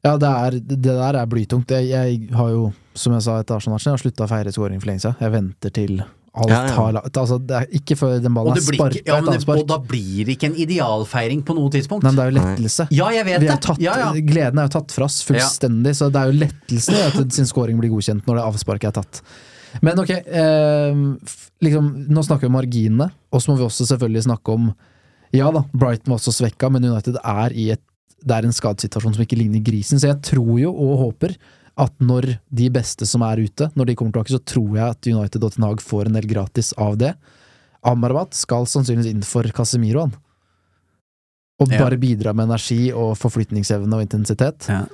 [0.05, 1.71] Ja, det, er, det der er blytungt.
[1.73, 4.83] Jeg, jeg har jo, som jeg sa etter Arsenal-matchen, jeg har slutta å feire scoring
[4.83, 5.17] for lenge siden.
[5.23, 5.95] Jeg venter til
[6.35, 6.73] alt Ja, ja.
[6.75, 9.37] har lagt Altså, det er ikke før den ballen er sparket sparka ja, et men,
[9.39, 9.61] avspark.
[9.63, 12.05] og da blir det ikke en idealfeiring på noe tidspunkt.
[12.05, 12.87] Nei, men det er jo lettelse.
[12.91, 13.57] Ja, jeg vet det.
[13.65, 14.11] tatt, Ja, ja.
[14.19, 17.49] Gleden er jo tatt fra oss fullstendig, så det er jo lettelse i at sin
[17.49, 19.23] scoring blir godkjent når det avsparket er tatt.
[19.83, 20.99] Men ok, eh,
[21.65, 24.73] liksom, nå snakker vi om marginene, og så må vi også selvfølgelig snakke om
[25.33, 27.81] Ja da, Brighton var også svekka, men United er i et
[28.25, 31.35] det er en skadesituasjon som ikke ligner grisen, så jeg tror jo og håper
[31.77, 35.09] at når de beste som er ute, når de kommer tilbake, så tror jeg at
[35.11, 37.11] United og Ten Hag får en del gratis av det.
[37.85, 40.15] Amrabat skal sannsynligvis inn for Casemiro, han.
[41.61, 41.83] Og Ja.
[41.83, 44.67] bare bidra med energi og forflytningsevne og intensitet.
[44.67, 44.85] Ja.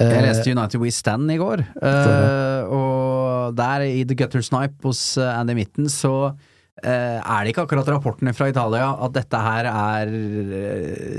[0.00, 4.80] Eh, Jeg leste United We Stand i går, eh, og der i The Gutter Snipe
[4.88, 6.32] hos eh, Andy Mitten så
[6.80, 10.12] er det ikke akkurat rapportene fra Italia at dette her er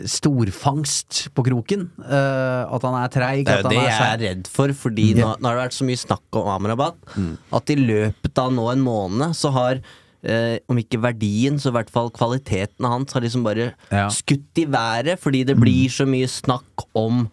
[0.10, 1.84] storfangst på kroken.
[2.02, 3.44] Eh, at han er treig.
[3.46, 5.78] Det er jo det er jeg er redd for, fordi nå, nå har det vært
[5.78, 7.17] så mye snakk om Amrabat
[7.60, 9.82] at i løpet av nå en måned så har
[10.24, 14.08] eh, om ikke verdien, så i hvert fall kvaliteten hans har liksom bare Ja.
[14.13, 17.28] skutt i været, fordi det blir så mye snakk om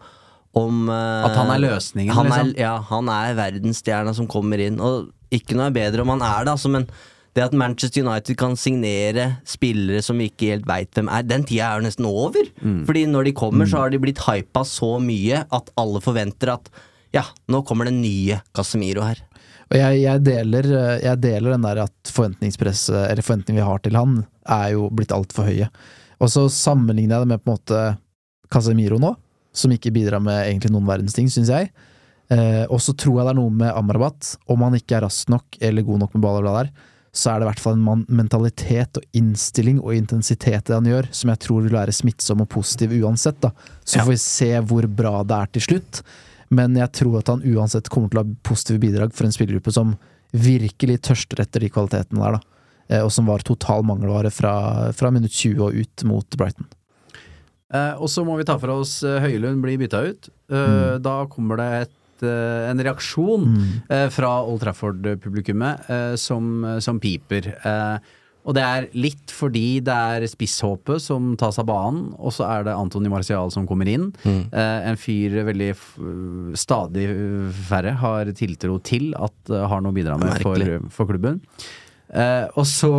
[0.59, 2.59] om uh, At han er løsningen, han er, liksom.
[2.61, 4.81] Ja, han er verdensstjerna som kommer inn.
[4.83, 6.87] Og ikke noe er bedre om han er det, altså, men
[7.37, 11.45] det at Manchester United kan signere spillere som vi ikke helt veit hvem er, den
[11.47, 12.49] tida er jo nesten over.
[12.59, 12.81] Mm.
[12.87, 16.71] Fordi når de kommer, så har de blitt hypa så mye at alle forventer at
[17.15, 19.21] ja, nå kommer den nye Casemiro her.
[19.69, 23.81] Og jeg, jeg, deler, eh, jeg deler den der at forventningspresset, eller forventningene vi har
[23.85, 24.19] til han,
[24.49, 25.69] er jo blitt altfor høye.
[26.19, 27.83] Og så sammenligner jeg det med på en måte
[28.49, 29.13] Casemiro nå,
[29.53, 31.71] som ikke bidrar med egentlig noen verdens ting, syns jeg.
[32.29, 34.35] Eh, og så tror jeg det er noe med Amrabat.
[34.47, 36.85] Om han ikke er rask nok eller god nok med ball, eller hva det er,
[37.11, 40.75] så er det i hvert fall en man mentalitet og innstilling og intensitet i det
[40.77, 43.39] han gjør, som jeg tror vil være smittsom og positiv uansett.
[43.41, 43.49] da.
[43.83, 44.03] Så Ja.
[44.05, 46.01] får vi se hvor bra det er til slutt.
[46.51, 49.73] Men jeg tror at han uansett kommer til å ha positive bidrag for en spillergruppe
[49.73, 49.97] som
[50.33, 52.39] virkelig tørster etter de kvalitetene der, da.
[52.89, 56.65] Eh, Og som var total mangelvare fra, fra minutt 20 og ut mot Brighton.
[57.73, 60.29] Eh, og så må vi ta for oss eh, Høylund blir bytta ut.
[60.49, 61.01] Eh, Mm.
[61.05, 63.43] Da kommer det et, en reaksjon
[63.89, 67.51] eh, fra Old Trafford-publikummet eh, som, som piper.
[67.61, 68.15] Eh,
[68.49, 72.63] og det er litt fordi det er spisshåpet som tas av banen, og så er
[72.65, 74.07] det Antony Marcial som kommer inn.
[74.25, 75.69] Eh, en fyr veldig
[76.57, 77.05] stadig
[77.69, 81.41] færre har tiltro til at har noe å bidra med for, for klubben.
[82.09, 82.91] Eh, og så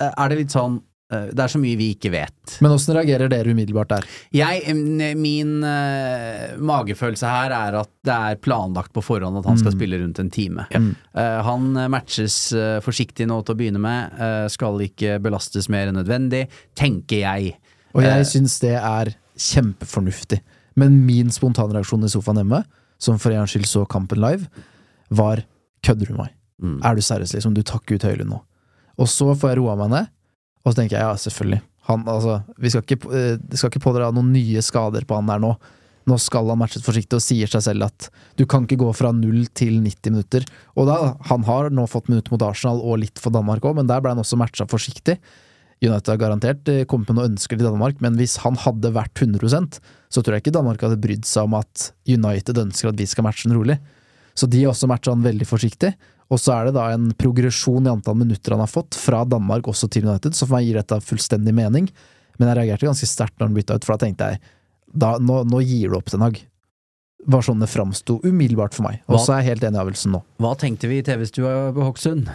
[0.00, 2.56] er det litt sånn Det er så mye vi ikke vet.
[2.62, 4.06] Men åssen reagerer dere umiddelbart der?
[4.34, 9.58] Jeg, mm, min uh, magefølelse her er at det er planlagt på forhånd at han
[9.60, 10.66] skal spille rundt en time.
[10.70, 15.68] Eh, han eh, matches uh, forsiktig nå til å begynne med, eh, skal ikke belastes
[15.72, 16.46] mer enn nødvendig,
[16.78, 17.54] tenker jeg.
[17.94, 19.12] Og jeg uh, syns det er
[19.50, 20.40] kjempefornuftig.
[20.80, 22.62] Men min spontanreaksjon i sofaen hjemme,
[23.00, 24.48] som for en skyld så kampen live,
[25.10, 25.44] var
[25.84, 26.32] kødder du meg?
[26.84, 27.54] Er du seriøs, liksom?
[27.56, 28.40] Du tar ikke ut Høylund nå.
[29.00, 30.10] Og så får jeg roa meg ned,
[30.64, 31.60] og så tenker jeg ja, selvfølgelig.
[31.90, 35.42] Han, altså, vi skal ikke, uh, skal ikke pådra noen nye skader på han der
[35.42, 35.54] nå.
[36.08, 38.08] Nå skal han matches forsiktig og sier seg selv at
[38.40, 40.46] du kan ikke gå fra 0 til 90 minutter.
[40.80, 43.90] Og da, han har nå fått minutter mot Arsenal og litt for Danmark òg, men
[43.90, 45.18] der ble han også matcha forsiktig.
[45.80, 49.16] United har garantert eh, kommet med noen ønsker til Danmark, men hvis han hadde vært
[49.16, 49.78] 100%
[50.10, 53.24] så tror jeg ikke Danmark hadde brydd seg om at United ønsker at vi skal
[53.26, 53.78] matche den rolig.
[54.34, 55.92] Så de har også matcha han veldig forsiktig.
[56.30, 59.66] Og så er det da en progresjon i antall minutter han har fått, fra Danmark
[59.70, 61.90] også til United, så for meg gir dette fullstendig mening.
[62.38, 64.42] Men jeg reagerte ganske sterkt når han bytta ut, for da tenkte jeg
[64.90, 66.40] da, nå, nå gir du opp den Hag.
[67.30, 69.02] Var sånn det framsto umiddelbart for meg.
[69.10, 70.22] Og så er jeg helt enig i avgjørelsen nå.
[70.40, 72.30] Hva tenkte vi i TV-stua på Hokksund?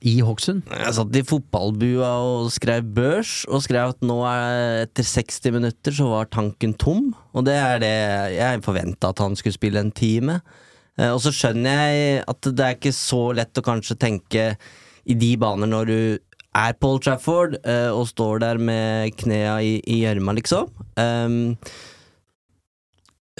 [0.00, 0.64] I Hokksund?
[0.72, 5.98] Jeg satt i fotballbua og skrev børs, og skrev at nå er etter 60 minutter
[5.98, 7.10] så var tanken tom.
[7.36, 7.94] Og det er det
[8.38, 10.40] jeg forventa at han skulle spille en time.
[11.00, 14.50] Eh, Og så skjønner jeg at det er ikke så lett å kanskje tenke
[15.08, 16.00] i de baner når du
[16.60, 20.68] er Paul Trafford eh, og står der med knea i gjørma, liksom.
[20.98, 21.56] Um,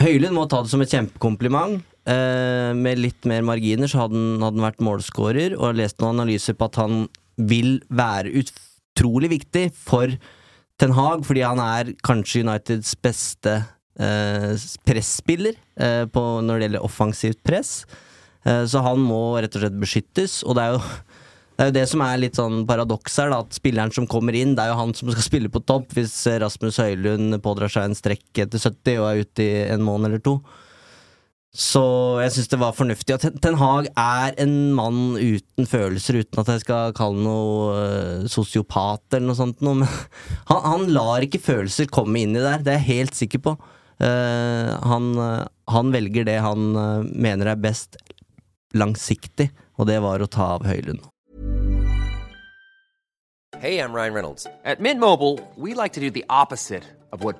[0.00, 1.82] Høylund må ta det som et kjempekompliment.
[2.06, 5.52] eh, med litt mer marginer, så hadde han vært målskårer.
[5.58, 7.02] Og jeg har lest noen analyser på at han
[7.36, 10.14] vil være utrolig viktig for
[10.80, 13.58] Ten Hag, fordi han er kanskje Uniteds beste
[13.98, 14.52] eh,
[14.86, 17.84] presspiller eh, når det gjelder offensivt press.
[18.44, 20.82] Eh, så han må rett og slett beskyttes, og det er jo
[21.56, 24.36] det er jo det som er litt sånn paradoks her, da, at spilleren som kommer
[24.36, 27.72] inn, det er jo han som skal spille på topp hvis eh, Rasmus Høylund pådrar
[27.72, 30.40] seg en strekk etter 70 og er ute i en måned eller to.
[31.50, 31.82] Så
[32.22, 33.16] jeg syns det var fornuftig.
[33.16, 38.28] Og Ten, Hag er en mann uten følelser, uten at jeg skal kalle noe uh,
[38.30, 39.82] sosiopat eller noe sånt men
[40.50, 43.56] han, han lar ikke følelser komme inn i der, det er jeg helt sikker på.
[44.00, 47.96] Eh, han, eh, han velger det han eh, mener er best
[48.72, 51.04] langsiktig, og det var å ta av Høylund.
[53.60, 54.46] Hey, I'm Ryan Reynolds.
[54.64, 56.84] At Mint Mobile, we like to do the opposite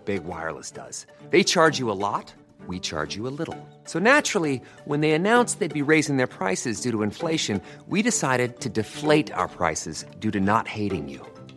[0.04, 1.06] Big Wireless does.
[1.30, 2.34] They charge you a lot,
[2.66, 3.56] we charge you a little.
[3.84, 8.60] So naturally, when they announced they'd be raising their prices due to inflation, we decided
[8.60, 11.24] to deflate our prices due to not hating you.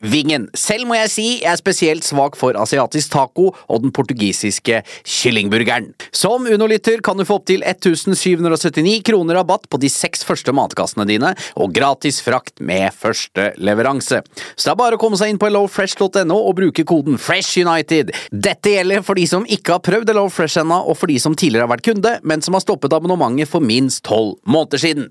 [0.00, 0.46] Vingen.
[0.56, 5.90] Selv må jeg si jeg er spesielt svak for asiatisk taco og den portugisiske kyllingburgeren.
[6.14, 11.34] Som Uno-lytter kan du få opptil 1779 kroner rabatt på de seks første matkassene dine,
[11.60, 14.22] og gratis frakt med første leveranse.
[14.54, 18.14] Så det er bare å komme seg inn på lowfresh.no og bruke koden FreshUnited.
[18.30, 21.36] Dette gjelder for de som ikke har prøvd Hello Fresh ennå, og for de som
[21.36, 25.10] tidligere har vært kunde, men som har stoppet abonnementet for minst tolv måneder siden.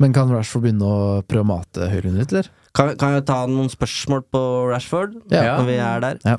[0.00, 2.48] Men kan Rashford begynne å prøve å mate eller?
[2.74, 4.40] Kan, kan jeg ta noen spørsmål på
[4.72, 5.58] Rashford Ja.
[5.60, 6.18] når vi er der?
[6.26, 6.38] Ja.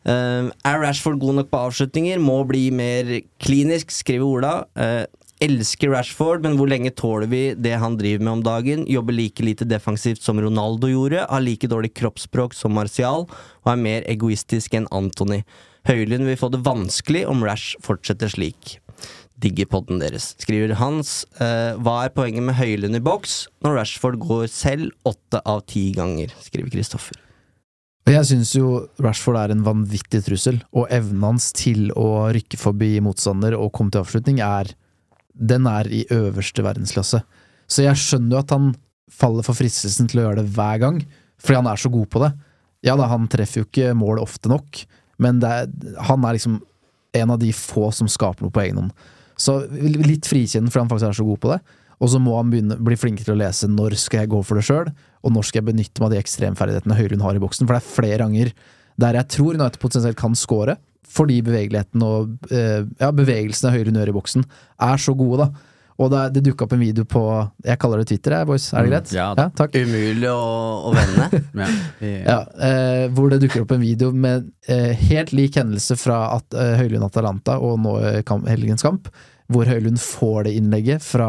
[0.00, 2.20] Um, er Rashford god nok på avslutninger?
[2.20, 4.52] Må bli mer klinisk, skriver Ola.
[4.76, 5.04] Uh,
[5.40, 8.84] elsker Rashford, men hvor lenge tåler vi det han driver med om dagen?
[8.88, 13.24] Jobber like lite defensivt som Ronaldo gjorde, har like dårlig kroppsspråk som Martial,
[13.64, 15.40] og er mer egoistisk enn Anthony.
[15.88, 18.76] Høylund vil få det vanskelig om Rash fortsetter slik.
[19.40, 21.22] Digger podden deres, skriver Hans.
[21.40, 25.90] Eh, hva er poenget med Høylund i boks når Rashford går selv åtte av ti
[25.96, 27.16] ganger, skriver Kristoffer.
[28.10, 32.94] Jeg syns jo Rashford er en vanvittig trussel, og evnen hans til å rykke forbi
[33.04, 34.74] motstander og komme til avslutning er
[35.32, 37.22] Den er i øverste verdensklasse.
[37.70, 38.72] Så jeg skjønner jo at han
[39.10, 40.98] faller for fristelsen til å gjøre det hver gang,
[41.40, 42.32] fordi han er så god på det.
[42.84, 44.82] Ja da, han treffer jo ikke mål ofte nok,
[45.20, 45.70] men er,
[46.08, 46.58] han er liksom
[47.16, 48.92] en av de få som skaper noe på egen hånd.
[49.40, 51.60] Så litt frikjennende fordi han faktisk er så god på det.
[52.00, 54.56] Og så må han begynne, bli flink til å lese når skal jeg gå for
[54.56, 54.88] det sjøl,
[55.20, 57.66] og når skal jeg benytte meg av de ekstremferdighetene Høylund har i boksen.
[57.68, 58.54] For det er flere ganger
[59.00, 60.76] der jeg tror United potensielt kan score,
[61.10, 64.46] fordi bevegeligheten og eh, ja, bevegelsene Høylund gjør i boksen,
[64.86, 65.69] er så gode, da.
[66.00, 67.22] Og det, det dukka opp en video på
[67.66, 68.70] Jeg kaller det Twitter, jeg, boys.
[68.72, 69.10] Er det greit?
[69.12, 69.74] Ja, takk.
[69.76, 70.38] Umulig å,
[70.88, 71.40] å vende.
[72.30, 76.56] Ja, eh, hvor det dukker opp en video med eh, helt lik hendelse fra at,
[76.56, 79.10] eh, Høylund Atalanta og nå eh, kamp, helgens kamp,
[79.52, 81.28] hvor Høylund får det innlegget fra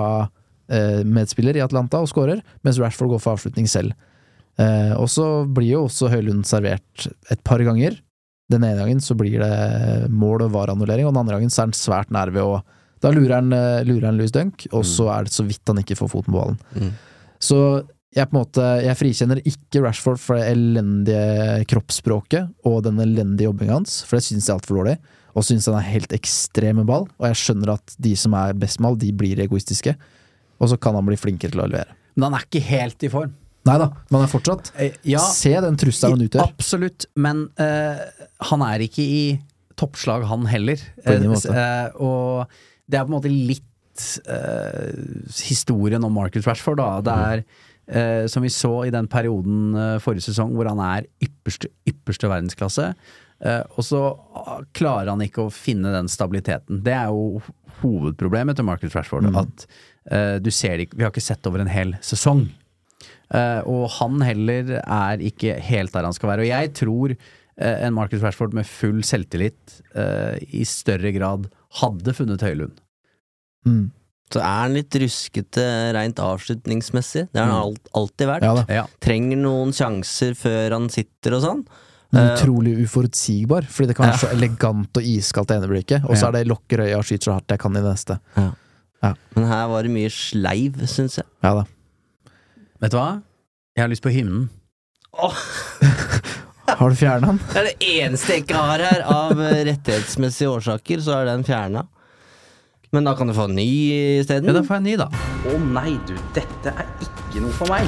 [0.72, 3.91] eh, medspiller i Atlanta og skårer, mens Rashford går for avslutning selv.
[4.61, 7.97] Eh, og så blir jo også Høylund servert et par ganger.
[8.51, 11.69] Den ene gangen så blir det mål og vareannullering, og den andre gangen så er
[11.72, 12.61] han svært nær ved å
[13.02, 15.82] Da lurer han, eh, lurer han Louis Dunk, og så er det så vidt han
[15.82, 16.60] ikke får foten på ballen.
[16.76, 16.91] Mm.
[17.41, 17.58] Så
[18.12, 23.47] jeg på en måte Jeg frikjenner ikke Rashford for det elendige kroppsspråket og den elendige
[23.47, 24.97] jobbinga hans, for det syns jeg er altfor dårlig.
[25.32, 28.54] Og syns han er helt ekstrem med ball, og jeg skjønner at de som er
[28.60, 29.95] best med ball, de blir egoistiske.
[30.60, 31.95] Og så kan han bli flinkere til å levere.
[32.16, 33.32] Men han er ikke helt i form.
[33.70, 35.22] Nei da, men han er fortsatt Eh, ja.
[35.22, 36.49] Se den trusselen han utgjør.
[36.49, 38.02] Absolutt, men uh,
[38.49, 39.24] han er ikke i
[39.80, 40.82] toppslag, han heller.
[41.06, 41.56] På ingen Eh, måte.
[41.56, 42.60] Uh, og
[42.92, 44.94] det er på en måte litt eh,
[45.48, 46.94] historien om Marcus Rashford, da.
[47.06, 47.46] Det er
[47.92, 52.30] Uh, som vi så i den perioden uh, forrige sesong hvor han er ypperste, ypperste
[52.30, 52.86] verdensklasse.
[53.42, 54.02] Uh, og så
[54.38, 56.84] ah, klarer han ikke å finne den stabiliteten.
[56.86, 57.42] Det er jo
[57.82, 59.28] hovedproblemet til Marcus Rashford.
[59.34, 59.66] At
[60.14, 62.46] eh, du ser det ikke Vi har ikke sett over en hel sesong.
[63.32, 66.46] Og han heller er ikke helt der han skal være.
[66.46, 67.16] Og jeg tror
[67.62, 71.49] en Marcus Rashford med full selvtillit eh, i større grad
[71.82, 72.80] hadde funnet Høylund.
[73.68, 73.91] Mm.
[74.32, 77.28] Så er han litt ruskete rent avslutningsmessig.
[77.34, 77.64] Det har han Mm.
[77.66, 78.43] alt, alltid vært.
[78.47, 78.66] Ja.
[78.82, 78.86] Ja.
[79.03, 81.66] Trenger noen sjanser før han sitter og sånn.
[82.14, 84.28] Men Eh, utrolig uforutsigbar, fordi det kan være Ja.
[84.28, 86.28] så elegant og iskaldt det ene blikket, og så Ja.
[86.28, 88.20] er det lukker øya og skyter så hardt jeg kan i det neste.
[89.36, 91.26] Men her var det mye sleiv, syns jeg.
[91.43, 91.64] Ja da.
[92.82, 93.22] Vet du hva?
[93.76, 94.49] Jeg har lyst på hymnen.
[96.82, 97.40] Har du fjerna den?
[97.46, 101.44] Det er det eneste jeg ikke har her, av eh, rettighetsmessige årsaker, så er den
[101.46, 101.84] fjerna.
[102.90, 103.68] Men da kan du få en ny
[104.24, 104.50] isteden.
[104.50, 105.06] Ja, da får jeg en ny, da.
[105.46, 107.86] Å nei, du, dette er ikke noe for meg.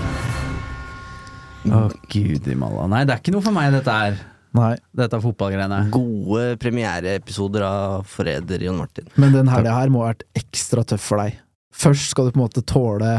[1.74, 1.80] Å
[2.14, 2.86] gud i malla.
[2.94, 4.22] Nei, det er ikke noe for meg, dette her.
[4.60, 4.70] Nei.
[5.02, 5.82] Dette fotballgreiene.
[5.98, 9.10] Gode premiereepisoder av Forræder, Jon Martin.
[9.18, 11.42] Men den helga her må ha vært ekstra tøff for deg.
[11.74, 13.16] Først skal du på en måte tåle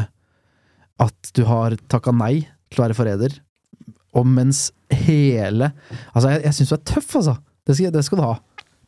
[1.03, 3.37] at du har takka nei til å være forræder,
[4.15, 4.69] og mens
[5.05, 5.71] hele
[6.13, 7.37] Altså, jeg, jeg syns du er tøff, altså.
[7.65, 8.35] Det skal, det skal du ha.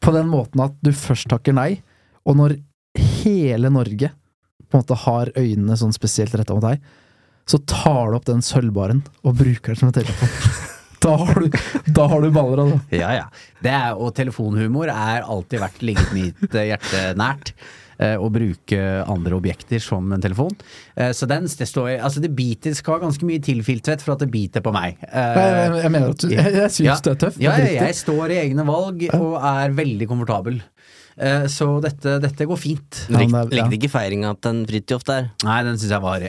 [0.05, 1.71] På den måten at du først takker nei,
[2.27, 2.57] og når
[3.23, 4.13] hele Norge
[4.67, 6.83] på en måte har øynene sånn spesielt retta mot deg,
[7.47, 10.33] så tar du opp den sølvbaren og bruker den som en telefon.
[11.07, 11.53] Da har du,
[11.93, 12.79] da har du baller, altså.
[12.97, 13.27] Ja, ja.
[13.61, 17.53] Er, og telefonhumor er alltid vært ligget mitt hjerte nært.
[17.99, 20.53] Eh, Å bruke andre objekter som en telefon.
[20.97, 24.31] Eh, Så den, det står Altså, det biter skal ganske mye tilfiltret for at det
[24.31, 24.97] biter på meg.
[25.07, 26.97] Eh, Jeg, jeg, mener at du Jeg, jeg syns ja.
[27.03, 27.39] du er tøff.
[27.43, 30.63] Ja, jeg står i egne valg og er veldig komfortabel.
[31.17, 33.05] Eh, Så dette, dette går fint.
[33.09, 33.69] Ja, Lik, men det er- ja.
[33.71, 35.31] Likte ikke feiringa til en Fridtjof der.
[35.45, 36.27] Nei, den syns jeg var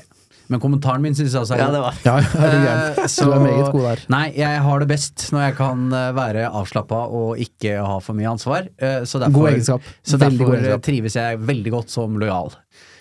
[0.50, 2.98] Men kommentaren min syns jeg også er Ja, det var Ja, er.
[2.98, 4.04] Eh, Du er meget god der.
[4.14, 8.14] Nei, jeg har det best når jeg kan eh, være avslappa og ikke ha for
[8.16, 8.70] mye ansvar.
[8.78, 9.82] Eh, Så derfor, God egenskap.
[10.04, 10.86] Så Veldig god derfor egenskap.
[10.88, 12.54] trives jeg veldig godt som lojal.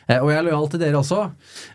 [0.08, 1.20] Eh, Og jeg er lojal til dere også.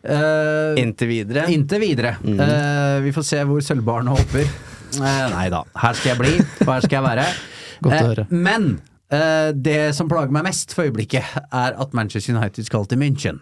[0.04, 1.48] Eh, Inntil videre.
[1.52, 2.16] Inntil videre.
[2.24, 2.40] Mm.
[2.40, 4.48] Eh, vi får se hvor sølvbarnet hopper.
[5.02, 6.32] Nei da, her skal jeg bli,
[6.68, 7.28] og her skal jeg være.
[7.86, 8.26] Godt å høre.
[8.30, 8.66] Men
[9.12, 13.40] eh, det som plager meg mest for øyeblikket, er at Manchester United skal til München.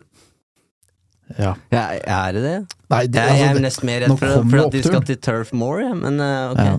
[1.38, 1.54] Ja.
[1.70, 1.84] Ja,
[2.26, 2.58] er det det?
[2.90, 5.04] Nei, det, Jeg, jeg altså, er nesten mer nå redd for, for at de skal
[5.06, 6.64] til Turf Moor, ja, men uh, ok.
[6.66, 6.78] Ja.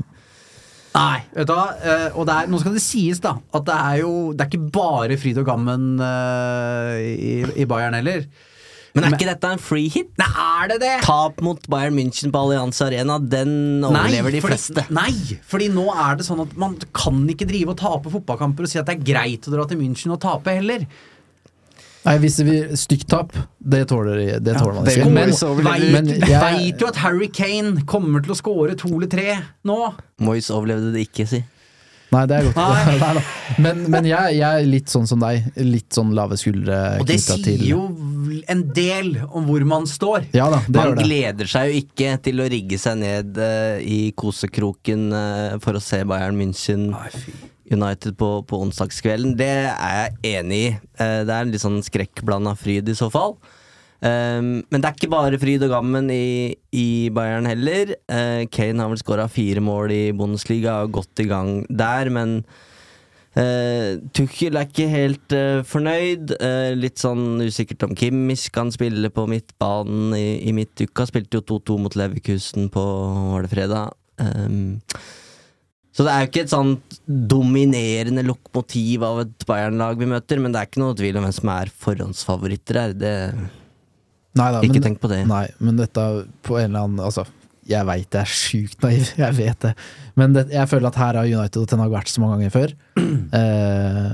[0.91, 1.67] Nei, vet du hva.
[1.79, 4.51] Uh, og det er, nå skal det sies, da, at det er jo Det er
[4.51, 8.25] ikke bare fryd og gammen uh, i, i Bayern heller.
[8.91, 10.09] Men er Men- ikke dette en free hit?
[10.19, 10.97] Nei, er det det?
[11.07, 14.87] Tap mot Bayern München på Allianz Arena, den overlever de fordi, fleste.
[14.91, 18.73] Nei, fordi nå er det sånn at man kan ikke drive og tape fotballkamper og
[18.73, 20.89] si at det er greit å dra til München og tape heller.
[22.01, 25.09] Nei, hvis det blir stygt tap, det tåler, det tåler man ikke.
[25.13, 25.35] Men,
[25.93, 29.35] men Veit jeg, jo at Harry Kane kommer til å score to eller tre
[29.69, 29.79] nå.
[30.25, 31.43] Moyes overlevde det ikke, si.
[32.11, 32.57] Nei, det er godt.
[32.59, 32.95] Nei.
[33.05, 33.25] Nei.
[33.63, 35.47] Men, men jeg, jeg er litt sånn som deg.
[35.63, 37.85] Litt sånn lave skuldre Og det sier til jo
[38.51, 40.31] en del om hvor man står.
[40.35, 41.07] Ja da, det Man gjør det.
[41.07, 45.85] gleder seg jo ikke til å rigge seg ned uh, i kosekroken uh, for å
[45.85, 46.91] se Bayern München
[47.71, 49.37] United på, på onsdagskvelden.
[49.39, 50.69] Det er jeg enig i.
[50.99, 53.37] Eh, det er en litt sånn skrekkblanda fryd i så fall.
[54.01, 57.93] Um, men det er ikke bare fryd og gammen i, i Bayern heller.
[58.09, 62.39] Eh, Kane har vel skåra fire mål i Bundesliga og godt i gang der, men
[63.37, 66.33] uh, Tuchel er ikke helt uh, fornøyd.
[66.81, 71.05] Litt sånn usikkert om Kimmich kan spille på midtbanen i, i midtuka.
[71.11, 72.87] Spilte jo 2-2 mot Leverkusen på
[73.35, 73.93] var det fredag.
[74.17, 74.81] Um,
[76.01, 80.55] så det er jo ikke et sånt dominerende lokomotiv av et Bayern-lag vi møter, men
[80.55, 82.95] det er ikke noe tvil om hvem som er forhåndsfavoritter her.
[82.97, 83.11] Det,
[84.41, 85.19] Nei, da, ikke men, tenk på det.
[85.29, 86.07] Nei, men dette
[86.47, 87.27] på en eller annen Altså,
[87.69, 89.75] jeg veit det er sjukt naiv, jeg vet det.
[90.17, 92.57] Men det, jeg føler at her har United og Ten Hag vært så mange ganger
[92.57, 92.77] før.
[93.37, 94.11] Eh,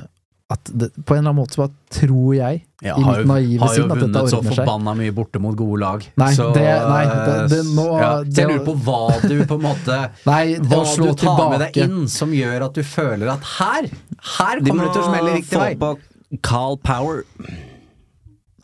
[0.48, 3.24] at det, på en eller annen måte så bare tror jeg, Ja, i har mitt
[3.24, 6.04] jo, naive har jo sinn, at dette vunnet så forbanna mye borte mot gode lag.
[6.22, 8.10] Nei, så, det- nei, det- det- nå- ja.
[8.22, 9.96] Så jeg lurer på hva du på en måte
[10.30, 13.88] Nei, Hva du tar med deg inn som gjør at du føler at her
[14.38, 15.74] Her kommer må det til å smelle riktig få vei.
[15.82, 17.24] på Carl Power.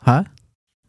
[0.07, 0.21] Hæ?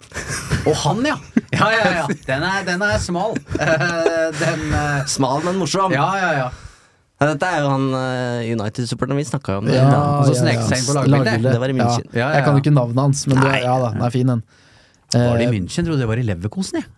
[0.69, 1.17] Og han, ja!
[1.53, 2.07] Ja, Ja, ja, ja.
[2.27, 3.35] Den er, den er smal.
[3.59, 5.93] Uh, den uh, Smal, men morsom.
[5.95, 6.49] Ja, ja, ja.
[7.25, 9.69] Ja, Dette er jo han uh, United-supporteren vi snakka om.
[9.71, 9.79] det.
[9.79, 11.47] Ja, Og så snek seg inn på lagbildet.
[11.55, 12.05] Det var i München.
[12.13, 14.35] Ja, ja, Jeg kan jo ikke navnet hans, men det, ja da, den er fin,
[14.35, 14.45] den.
[15.15, 15.87] Var det i Eh, München?
[15.89, 16.91] Trodde det var i Leverkosen, jeg.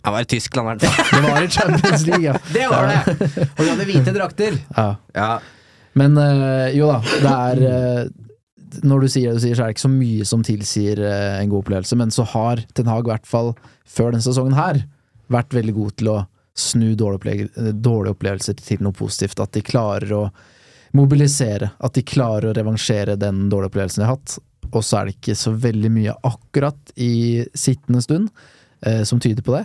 [0.00, 1.22] Det var i Tyskland, i hvert fall.
[1.24, 2.34] det var i Champions League, ja.
[2.56, 3.16] Det var det!
[3.56, 4.60] Og de hadde hvite drakter.
[4.76, 4.90] ja.
[5.16, 5.30] Ja.
[5.98, 9.72] Men uh, jo da, det er uh, Når du sier det du sier, så er
[9.72, 13.08] det ikke så mye som tilsier eh, en god opplevelse, men så har Ten Hag,
[13.08, 13.48] i hvert fall
[13.90, 14.78] før denne sesongen her,
[15.34, 16.18] vært veldig god til å
[16.60, 19.40] snu eh, dårlige opplevelser til noe positivt.
[19.42, 20.22] At de klarer å
[20.96, 24.38] mobilisere, at de klarer å revansjere den dårlige opplevelsen de har hatt.
[24.70, 28.30] Og så er det ikke så veldig mye akkurat i sittende stund
[28.86, 29.64] eh, som tyder på det.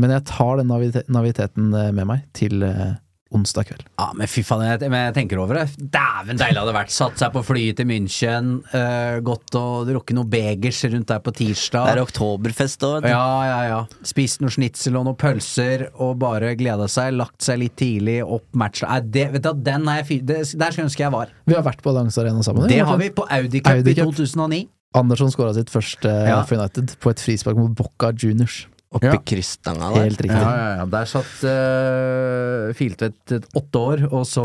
[0.00, 0.70] Men jeg tar den
[1.14, 2.94] naviteten eh, med meg til eh,
[3.34, 3.84] onsdag kveld.
[3.98, 5.64] Ja, men fy faen, jeg, men jeg tenker over det.
[5.94, 6.92] Dæven deilig hadde vært.
[6.94, 11.34] Satt seg på flyet til München, uh, gått og drukket noe begers rundt der på
[11.36, 11.88] tirsdag.
[11.90, 13.08] Det er oktoberfest òg.
[13.10, 13.80] Ja, ja, ja.
[14.06, 17.14] Spist noe snitsel og noen pølser og bare gleda seg.
[17.18, 18.88] Lagt seg litt tidlig opp matcha.
[18.90, 20.22] Nei, det, vet du, den er fyr...
[20.24, 21.34] Det, der skulle ønske jeg var.
[21.48, 22.68] Vi har vært på Langsarena sammen.
[22.70, 24.62] Det har vi på Audi Cup Audi i 2009.
[24.94, 26.42] Andersson skåra sitt første Ja.
[26.46, 28.64] for United på et frispark mot Bocca Juniors.
[28.94, 29.16] Oppi Ja.
[29.26, 30.04] krysstanga der.
[30.06, 30.38] Helt riktig.
[30.38, 30.84] Ja, ja, ja.
[30.92, 34.44] Der satt uh, Filtvedt åtte år, og så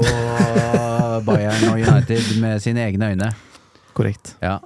[1.27, 3.29] Bayern og United med sine egne øyne.
[3.93, 4.33] Korrekt.
[4.41, 4.57] Ja.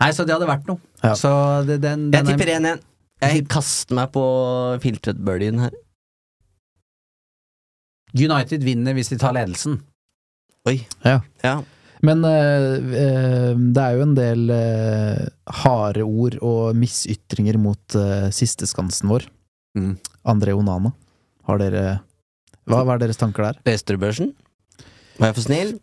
[0.00, 0.80] Nei, så det hadde vært noe.
[1.02, 1.12] Ja.
[1.18, 1.30] Så
[1.68, 2.80] det, den, den Jeg tipper 1-1.
[3.26, 4.22] Jeg kaster meg på
[4.82, 5.76] Filtvedt-birdien her.
[8.16, 9.80] United vinner hvis de tar ledelsen.
[10.68, 10.78] Oi.
[11.04, 11.20] Ja.
[11.44, 11.58] Ja.
[12.04, 12.66] Men eh,
[13.00, 15.22] eh, det er jo en del eh,
[15.62, 19.28] harde ord og misytringer mot uh, sisteskansen vår.
[19.78, 19.94] Mm.
[20.28, 20.92] André Onana.
[21.46, 21.84] Har dere
[22.66, 23.60] hva, hva er deres tanker der?
[23.68, 24.32] Leste du børsen?
[25.20, 25.76] Var jeg for snill?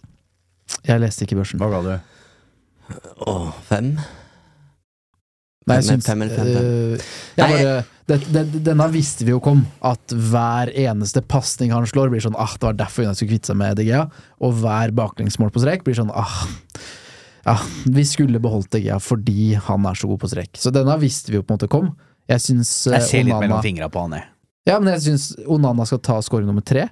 [0.84, 1.62] Jeg leste ikke børsen.
[1.62, 1.94] Hva ga du?
[3.24, 3.36] Å,
[3.70, 3.94] fem?
[5.70, 6.66] Nei, jeg syns fem eller fem, fem.
[6.70, 7.76] eh, jeg Nei, bare,
[8.10, 9.62] det, det, Denne visste vi jo kom.
[9.86, 13.54] At hver eneste pasning han slår, blir sånn ah, det var derfor United skulle kvitte
[13.54, 14.04] seg med DGA.
[14.44, 16.44] Og hver baklengsmål på strek blir sånn ah,
[17.44, 20.52] ja, vi skulle beholdt DGA fordi han er så god på strek.
[20.60, 21.94] Så denne visste vi jo på en måte kom.
[22.32, 24.30] Jeg syns eh, Jeg ser litt Onana mellom fingra på han, jeg.
[24.70, 26.88] Ja, men jeg syns Onana skal ta scoring nummer tre.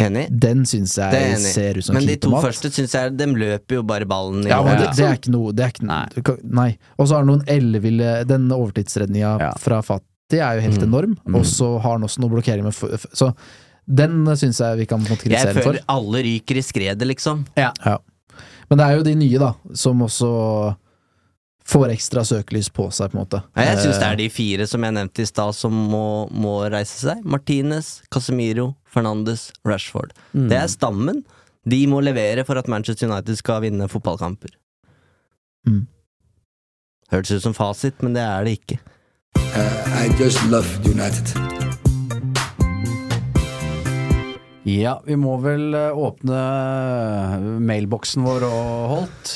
[0.00, 0.28] Enig.
[0.40, 3.82] Den syns jeg ser ut som Men de to første syns jeg De løper jo
[3.84, 6.36] bare ballen i Ja, men det, det er ikke noe det er ikke, Nei.
[6.48, 6.78] Nei.
[6.96, 9.50] Og så har han noen elleville Den overtidsredninga Ja.
[9.60, 10.88] fra Fatti er jo helt Mm.
[10.88, 11.34] enorm, Mm.
[11.36, 12.72] og så har han også noe blokkering med
[13.12, 13.34] Så
[13.86, 15.52] den syns jeg vi kan kritisere for.
[15.52, 15.72] Jeg for.
[15.72, 17.44] føler alle ryker i skredet, liksom.
[17.58, 17.72] Ja.
[18.70, 20.76] Men det er jo de nye, da, som også
[21.68, 23.42] får ekstra søkelys på seg, på en måte.
[23.56, 26.30] Ja, jeg syns det Eh, er de fire som jeg nevnte i stad, som må,
[26.32, 27.22] må reise seg.
[27.24, 30.12] Martinez, Casemiro, Fernandes, Rashford.
[30.32, 30.48] Mm.
[30.52, 31.22] Det er stammen.
[31.68, 34.54] De må levere for at Manchester United skal vinne fotballkamper.
[35.68, 35.86] Mm.
[37.12, 38.80] Hørtes ut som fasit, men det er det ikke.
[40.02, 41.36] I just love United.
[44.64, 46.38] Ja, vi må vel eh, åpne
[47.66, 49.32] mailboksen vår og holdt.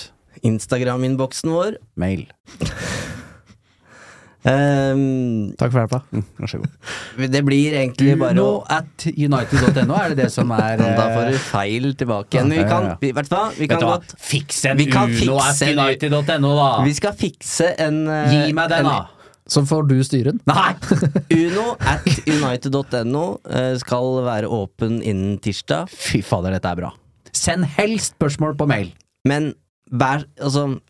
[0.47, 1.79] Instagram-innboksen vår.
[1.99, 2.29] Mail.
[4.47, 6.01] Ehm, Takk for hjelpa.
[6.39, 6.75] Vær så god.
[7.35, 11.23] det blir egentlig bare Uno å at united.no, er det det som er Da får
[11.25, 12.53] eh, du feil tilbake igjen.
[12.55, 13.45] Vi kan, vi, vet du hva?
[13.57, 16.71] Vi kan godt Fiks en Uno at united.no, da!
[16.87, 19.05] Vi skal fikse en eh, Gi meg den, da!
[19.47, 20.41] Så får du styre den.
[20.51, 20.75] Nei!
[21.47, 25.91] Uno at united.no eh, skal være åpen innen tirsdag.
[25.91, 26.93] Fy fader, dette er bra.
[27.37, 28.91] Send helst spørsmål på mail.
[29.27, 29.53] Men
[29.87, 30.81] vær Altså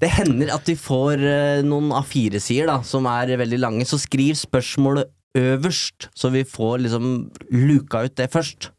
[0.00, 4.38] Det hender at vi får eh, noen A4-sider da som er veldig lange, så skriv
[4.38, 7.10] spørsmålet øverst, så vi får liksom
[7.52, 8.70] luka ut det først.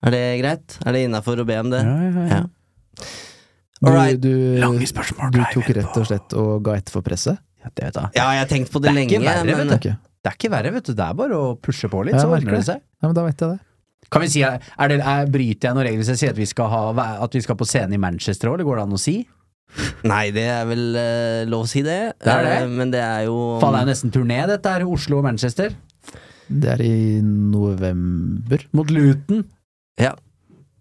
[0.00, 0.78] Er det greit?
[0.80, 1.82] Er det innafor å be om det?
[1.84, 2.40] Ja.
[2.40, 2.40] ja,
[3.84, 4.20] Alright.
[4.20, 7.40] du, Lange spørsmål du tok rett og slett og ga etter for presset?
[7.60, 8.12] Ja, det vet jeg.
[8.16, 9.90] Ja, jeg har tenkt på det, Det lenge, verre, men du.
[10.20, 10.94] Det er ikke verre, vet du.
[10.96, 12.80] Det er bare å pushe på litt, Ja, så ordner merker det seg.
[13.00, 13.60] Ja, men da vet jeg det.
[14.10, 16.48] Kan vi si, er det, er, Bryter jeg noen regler hvis jeg sier at vi
[16.48, 19.00] skal, ha, at vi skal på scenen i Manchester òg, eller går det an å
[19.00, 19.16] si?
[20.10, 22.00] Nei, det er vel uh, lov å si det.
[22.22, 22.56] Det er det.
[22.64, 24.86] Uh, men det er jo Faen, det er nesten turné, dette her.
[24.88, 25.74] Oslo og Manchester.
[26.50, 28.64] Det er i november.
[28.74, 29.44] Mot Luton.
[30.00, 30.16] Ja.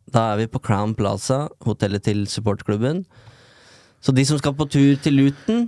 [0.10, 3.04] Da er vi på Crown Plaza, hotellet til supportklubben.
[4.02, 5.68] Så de som skal på tur til Luton,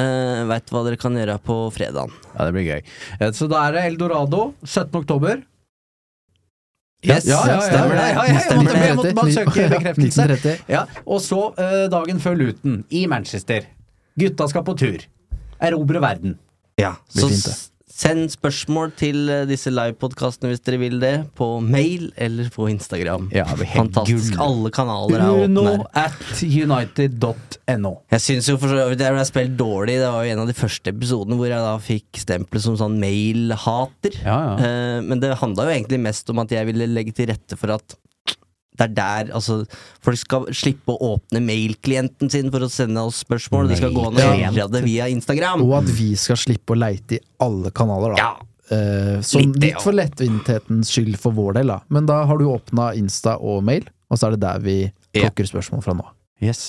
[0.00, 2.14] uh, veit hva dere kan gjøre på fredagen.
[2.32, 2.80] Ja, det blir gøy.
[3.20, 4.90] Eh, Så da er det Eldorado 17.
[5.04, 5.44] oktober.
[7.06, 8.06] Yes, ja, ja, ja, stemmer det.
[8.08, 10.56] ja, ja, jeg måtte- jeg måtte bare søke bekreftelse.
[10.68, 13.60] Ja, og så eh, dagen før Luton, i Manchester.
[14.18, 14.98] Gutta skal på tur.
[15.60, 16.38] Erobre verden.
[16.78, 17.56] Ja, Blir så fint, det.
[17.96, 23.30] Send spørsmål til eh, disse livepodkastene hvis dere vil det, på mail eller på Instagram.
[23.32, 24.34] Ja, Fantastisk.
[24.36, 24.42] gull.
[24.46, 26.02] Alle kanaler er Uno åpne.
[26.02, 27.92] at united.no.
[28.12, 29.96] Jeg syns jo for så vidt jeg ble spilt dårlig.
[30.02, 32.98] Det var jo en av de første episodene hvor jeg da fikk stempelet som sånn
[33.02, 34.20] mail-hater.
[34.24, 34.56] Ja, ja.
[34.60, 37.72] Eh, men det handla jo egentlig mest om at jeg ville legge til rette for
[37.78, 37.96] at
[38.78, 39.60] det er der altså,
[40.04, 43.70] folk skal slippe å åpne mailklienten sin for å sende oss spørsmål.
[43.72, 45.64] Det skal gå an å gjøre det via Instagram.
[45.66, 48.26] Og at vi skal slippe å leite i alle kanaler, da.
[48.26, 48.52] Ja.
[48.66, 51.78] Uh, som Litt litt for lettvinthetens skyld for vår del, da.
[51.92, 54.80] Men da har du åpna Insta og mail, og så er det der vi
[55.14, 56.08] plukker spørsmål fra nå.
[56.42, 56.66] Yes.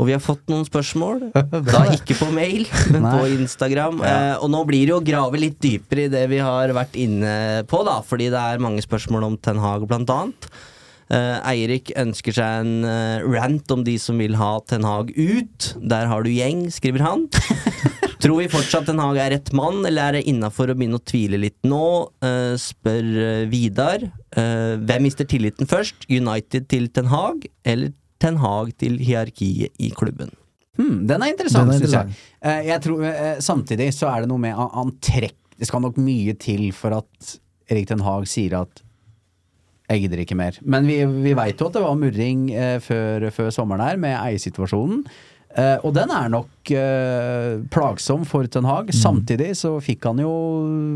[0.00, 1.28] Og vi har fått noen spørsmål.
[1.68, 3.12] Da ikke på mail, men Nei.
[3.14, 4.00] på Instagram.
[4.08, 6.96] Eh, og nå blir det jo å grave litt dypere i det vi har vært
[6.98, 8.00] inne på, da.
[8.06, 10.48] Fordi det er mange spørsmål om Ten Hag, blant annet.
[11.12, 15.72] Eh, Eirik ønsker seg en eh, rant om de som vil ha Ten Hag ut.
[15.76, 17.26] Der har du gjeng, skriver han.
[18.22, 21.04] Tror vi fortsatt Ten Hag er rett mann, eller er det innafor å begynne å
[21.04, 21.86] tvile litt nå?
[22.24, 24.06] Uh, spør eh, Vidar.
[24.32, 26.06] Uh, hvem mister tilliten først?
[26.08, 27.92] United til Ten Hag, eller
[28.22, 30.32] Ten Hag til hierarkiet i klubben?
[30.80, 32.14] Hmm, den er interessant, er interessant.
[32.14, 32.38] jeg.
[32.46, 33.04] Uh, jeg tror,
[33.44, 36.96] samtidig så er det noe med han, han trekk Det skal nok mye til for
[37.02, 37.34] at
[37.68, 38.80] Erik Ten Hag sier at
[39.92, 40.56] jeg gidder ikke mer.
[40.64, 44.16] Men vi, vi veit jo at det var murring eh, før, før sommeren her med
[44.16, 45.04] eiersituasjonen.
[45.52, 48.92] Eh, og den er nok eh, plagsom for Ten Hag.
[48.96, 50.32] Samtidig så fikk han jo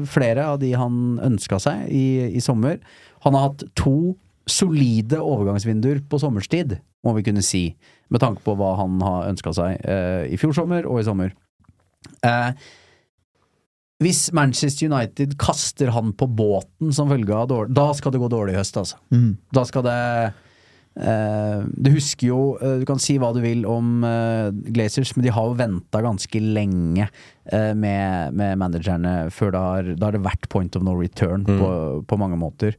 [0.09, 2.81] flere av de han ønska seg i, i sommer.
[3.27, 4.17] Han har hatt to
[4.47, 7.69] solide overgangsvinduer på sommerstid, må vi kunne si.
[8.09, 11.35] Med tanke på hva han har ønska seg eh, i fjor sommer og i sommer.
[12.25, 12.51] Eh,
[14.03, 18.29] hvis Manchester United kaster han på båten som følge av dårlig Da skal det gå
[18.29, 18.99] dårlig i høst, altså.
[19.09, 19.31] Mm.
[19.57, 19.95] Da skal det
[21.01, 25.25] eh, Du husker jo eh, Du kan si hva du vil om eh, Glazers, men
[25.25, 30.19] de har jo venta ganske lenge eh, med, med managerne før det har Da har
[30.19, 31.71] det vært point of no return på,
[32.05, 32.77] på mange måter.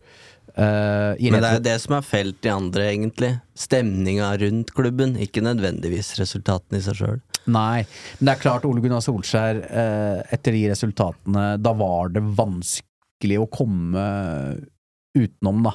[0.58, 3.34] Eh, Men det er jo det som er felt i andre, egentlig.
[3.58, 7.20] Stemninga rundt klubben, ikke nødvendigvis resultatene i seg sjøl.
[7.48, 7.86] Nei,
[8.20, 13.38] men det er klart Ole Gunnar Solskjær eh, Etter de resultatene Da var det vanskelig
[13.40, 14.04] å komme
[15.18, 15.74] utenom da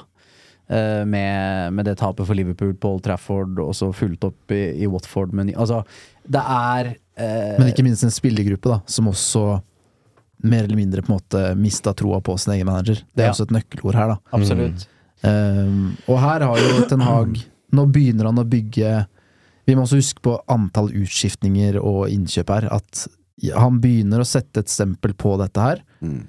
[0.69, 4.61] eh, med, med det tapet for Liverpool på Old Trafford Og så fulgt opp i,
[4.83, 5.81] i Watford Men altså,
[6.23, 9.45] det er eh, Men ikke minst en spillergruppe, da, som også
[10.43, 12.97] mer eller mindre på en måte mista troa på sin egen manager.
[13.15, 13.31] Det er Ja.
[13.31, 14.17] også et nøkkelord her, da.
[14.35, 14.89] Absolutt
[15.23, 17.37] Um, og her har jo Ten Hag
[17.77, 18.89] Nå begynner han å bygge
[19.67, 22.69] Vi må også huske på antall utskiftninger og innkjøp her.
[22.73, 23.05] At
[23.55, 25.83] han begynner å sette et stempel på dette her.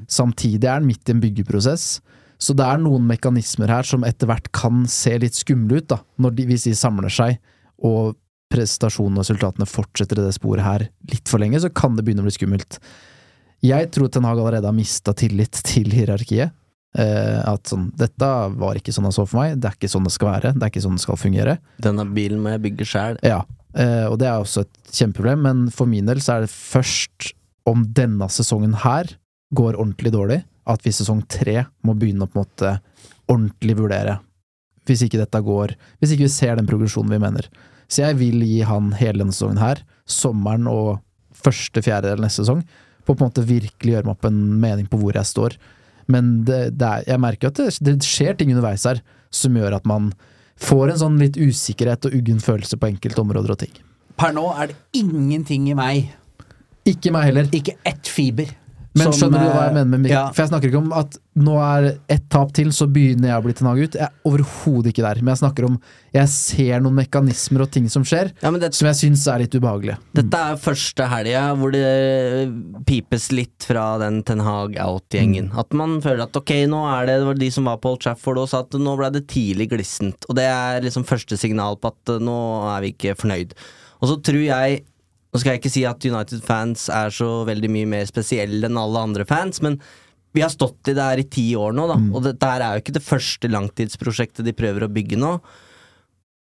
[0.08, 2.00] Samtidig er han midt i en byggeprosess.
[2.38, 6.00] Så det er noen mekanismer her som etter hvert kan se litt skumle ut, da.
[6.20, 7.38] Når de, hvis de samler seg,
[7.84, 8.14] og
[8.52, 12.22] prestasjonen og resultatene fortsetter i det sporet her litt for lenge, så kan det begynne
[12.22, 12.78] å bli skummelt.
[13.64, 16.52] Jeg tror Ten Hag allerede har mista tillit til hierarkiet.
[16.94, 20.04] Eh, at sånn, dette var ikke sånn jeg så for meg, det er ikke sånn
[20.06, 21.56] det skal være, det er ikke sånn det skal fungere.
[21.82, 23.18] Denne bilen må jeg bygge sjæl.
[23.26, 23.40] Ja,
[23.74, 27.32] eh, og det er også et kjempeproblem, men for min del så er det først
[27.66, 29.10] om denne sesongen her
[29.58, 30.40] går ordentlig dårlig,
[30.70, 32.72] at vi i sesong tre må begynne å på en måte
[33.26, 34.20] ordentlig vurdere.
[34.84, 37.46] Hvis ikke dette går Hvis ikke vi ser den progresjonen vi mener.
[37.88, 41.00] Så jeg vil gi han hele denne sesongen her, sommeren og
[41.34, 42.62] første fjerdedel neste sesong,
[43.04, 45.56] på på en måte virkelig gjøre meg opp en mening på hvor jeg står.
[46.10, 49.00] Men det, det er, jeg merker at det, det skjer ting underveis her
[49.34, 50.12] som gjør at man
[50.60, 53.72] får en sånn litt usikkerhet og uggen følelse på enkelte områder og ting.
[54.20, 56.12] Per nå er det ingenting i meg
[56.86, 57.48] Ikke meg heller.
[57.56, 58.50] Ikke ett fiber
[58.94, 60.14] Men som, skjønner du hva jeg eh, mener med Mikkel?
[60.14, 60.24] ja.
[60.30, 63.44] For jeg snakker ikke om at nå er ett tap til, så begynner jeg å
[63.44, 63.96] bli til Nag ut.
[63.98, 65.20] Jeg er overhodet ikke der.
[65.22, 65.78] Men jeg snakker om
[66.14, 69.98] Jeg ser noen mekanismer og ting som skjer, som jeg syns er litt ubehagelige.
[70.14, 71.82] Dette er første helga hvor det
[72.86, 75.50] pipes litt fra den Ten Hag out-gjengen.
[75.58, 78.04] At man føler at ok, nå er det, det var de som var på Old
[78.04, 80.28] Trafford og sa at nå ble det tidlig glissent.
[80.30, 82.38] Og det er liksom første signal på at eh, nå
[82.76, 83.58] er vi ikke fornøyd.
[83.98, 84.84] Og så tror jeg
[85.34, 89.00] Nå skal jeg ikke si at United-fans er så veldig mye mer spesielle enn alle
[89.02, 89.80] andre fans, men
[90.34, 91.96] vi har stått i det her i ti år nå, da.
[92.14, 95.32] Og dette her er jo ikke det første langtidsprosjektet de prøver å bygge nå.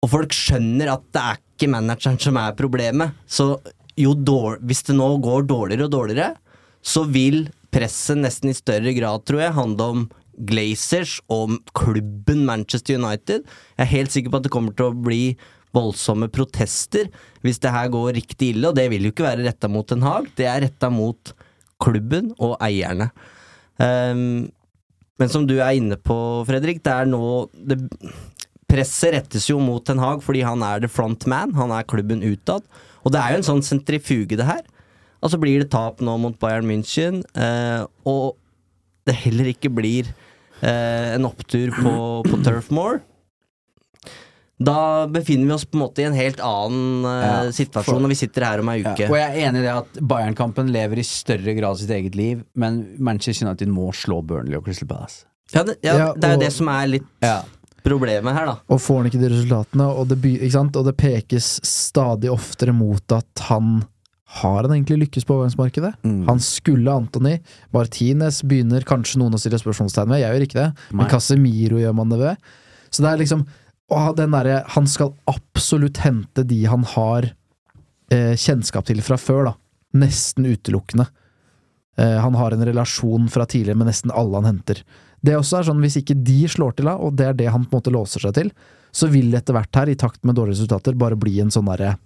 [0.01, 3.13] Og folk skjønner at det er ikke manageren som er problemet.
[3.29, 3.53] Så
[4.01, 6.33] jo dårl hvis det nå går dårligere og dårligere,
[6.81, 10.07] så vil presset nesten i større grad, tror jeg, handle om
[10.41, 13.45] Glazers og klubben Manchester United.
[13.77, 15.23] Jeg er helt sikker på at det kommer til å bli
[15.75, 17.09] voldsomme protester
[17.41, 20.03] hvis det her går riktig ille, og det vil jo ikke være retta mot Den
[20.05, 21.33] Haag, det er retta mot
[21.81, 23.09] klubben og eierne.
[23.81, 24.51] Um,
[25.21, 26.15] men som du er inne på,
[26.47, 27.79] Fredrik, det er nå det,
[28.71, 32.23] Presset rettes jo mot Ten Hag fordi han er the front man, han er klubben
[32.23, 32.63] utad.
[33.03, 34.61] Og det er jo en sånn sentrifuge, det her.
[35.21, 38.37] Og så blir det tap nå mot Bayern München, eh, og
[39.05, 40.07] det heller ikke blir
[40.63, 41.93] eh, en opptur på,
[42.25, 43.01] på Turf Moor.
[44.61, 48.01] Da befinner vi oss på en måte i en helt annen uh, Ja, situasjon for-
[48.03, 49.07] når vi sitter her om ei Ja, uke.
[49.09, 52.43] og jeg er enig i det at Bayern-kampen lever i større grad sitt eget liv,
[52.55, 55.23] men Manchester United må slå Burnley og Crystal Palace.
[55.53, 57.41] Ja, det, ja, Ja, det er jo det som er litt Ja.
[57.83, 58.55] problemet her, da.
[58.69, 60.75] Og får han ikke de resultatene, og det, ikke sant?
[60.77, 63.81] og det pekes stadig oftere mot at han
[64.41, 65.95] har han egentlig lykkes på overgangsmarkedet?
[66.07, 66.21] Mm.
[66.29, 67.39] Han skulle Antony.
[67.73, 70.69] Martinez begynner kanskje noen å stille spørsmålstegn ved, jeg gjør ikke det.
[70.91, 70.97] Nei.
[71.01, 72.37] Men Casemiro gjør man det ved.
[72.91, 73.43] Så det er liksom
[73.89, 77.31] å, den derre Han skal absolutt hente de han har
[78.11, 79.55] eh, kjennskap til fra før, da.
[80.01, 81.07] Nesten utelukkende.
[81.97, 84.83] Eh, han har en relasjon fra tidligere med nesten alle han henter.
[85.21, 87.65] Det også er sånn, Hvis ikke de slår til, da, og det er det han
[87.65, 88.53] på en måte låser seg til,
[88.91, 91.69] så vil det etter hvert her, i takt med dårlige resultater, bare bli en sånn
[91.69, 91.97] derre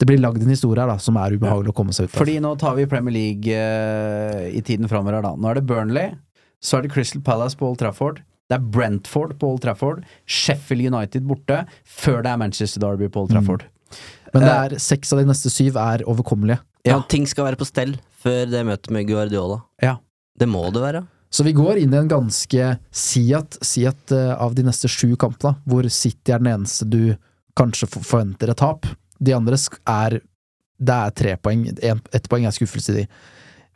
[0.00, 2.22] Det blir lagd en historie her da, som er ubehagelig å komme seg ut av.
[2.22, 5.34] Fordi nå tar vi Premier League eh, i tiden framover her, da.
[5.36, 6.14] Nå er det Burnley,
[6.56, 8.22] så er det Crystal Palace på Old Trafford.
[8.50, 10.02] Det er Brentford på Old Trafford.
[10.26, 13.62] Sheffield United borte, før det er Manchester Derby på Old Trafford.
[14.34, 16.58] Men det Eh, er seks av de neste syv er overkommelige.
[16.86, 17.02] Ja.
[17.08, 19.60] ting skal være på stell før det møtet med Guardiola.
[19.82, 19.98] Ja.
[20.38, 21.06] Det må det være.
[21.30, 24.88] Så vi går inn i en ganske Si at, si at uh, av de neste
[24.90, 27.14] sju kampene, hvor City er den eneste du
[27.58, 28.86] kanskje forventer et tap,
[29.20, 30.20] de andre er
[30.80, 31.66] Det er tre poeng.
[31.82, 33.06] En, ett poeng er skuffelse i de.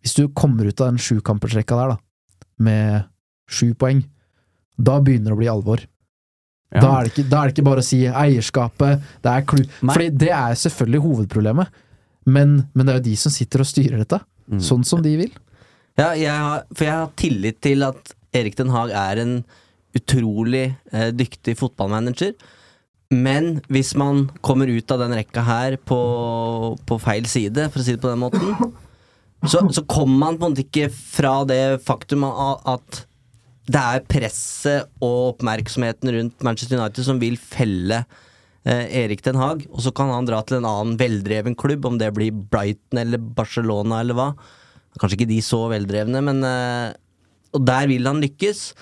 [0.00, 1.96] Hvis du kommer ut av den sjukampersrekka der, da,
[2.58, 3.04] med
[3.46, 4.02] sju poeng,
[4.76, 5.82] da begynner det å bli alvor.
[6.74, 6.80] Ja.
[6.82, 9.60] Da, er det ikke, da er det ikke bare å si eierskapet, det er klu...
[9.86, 11.82] For det er selvfølgelig hovedproblemet,
[12.26, 14.58] men, men det er jo de som sitter og styrer dette, Mm.
[14.60, 15.30] sånn som de vil.
[15.96, 19.30] Ja, jeg har, for jeg har tillit til at Erik Den Haag er en
[19.96, 22.34] utrolig eh, dyktig fotballmanager.
[23.14, 25.96] Men hvis man kommer ut av den rekka her på,
[26.84, 28.74] på feil side, for å si det på den måten,
[29.48, 33.04] så, så kommer man på en måte ikke fra det faktum at
[33.64, 38.02] det er presset og oppmerksomheten rundt Manchester United som vil felle
[38.68, 39.64] eh, Erik Den Haag.
[39.72, 43.22] Og så kan han dra til en annen veldreven klubb, om det blir Brighton eller
[43.22, 44.30] Barcelona eller hva.
[45.00, 46.92] Kanskje ikke de så veldrevne, men eh,
[47.54, 48.72] Og der vil han lykkes.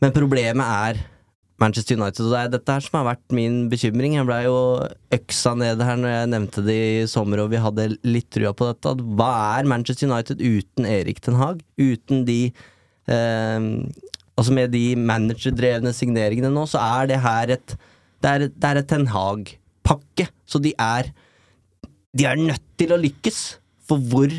[0.00, 1.04] Men problemet er
[1.60, 4.16] Manchester United, og det er dette her som har vært min bekymring.
[4.16, 4.56] Jeg blei jo
[5.14, 8.68] øksa ned her når jeg nevnte det i sommer, og vi hadde litt trua på
[8.72, 8.94] dette.
[8.96, 11.62] At hva er Manchester United uten Erik Den Haag?
[11.78, 12.40] Uten de
[13.08, 17.76] Altså med de managerdrevne signeringene nå, så er det her et
[18.24, 20.28] Det er, det er et Ten Hag-pakke.
[20.48, 21.10] Så de er
[22.16, 23.58] De er nødt til å lykkes.
[23.84, 24.32] For hvor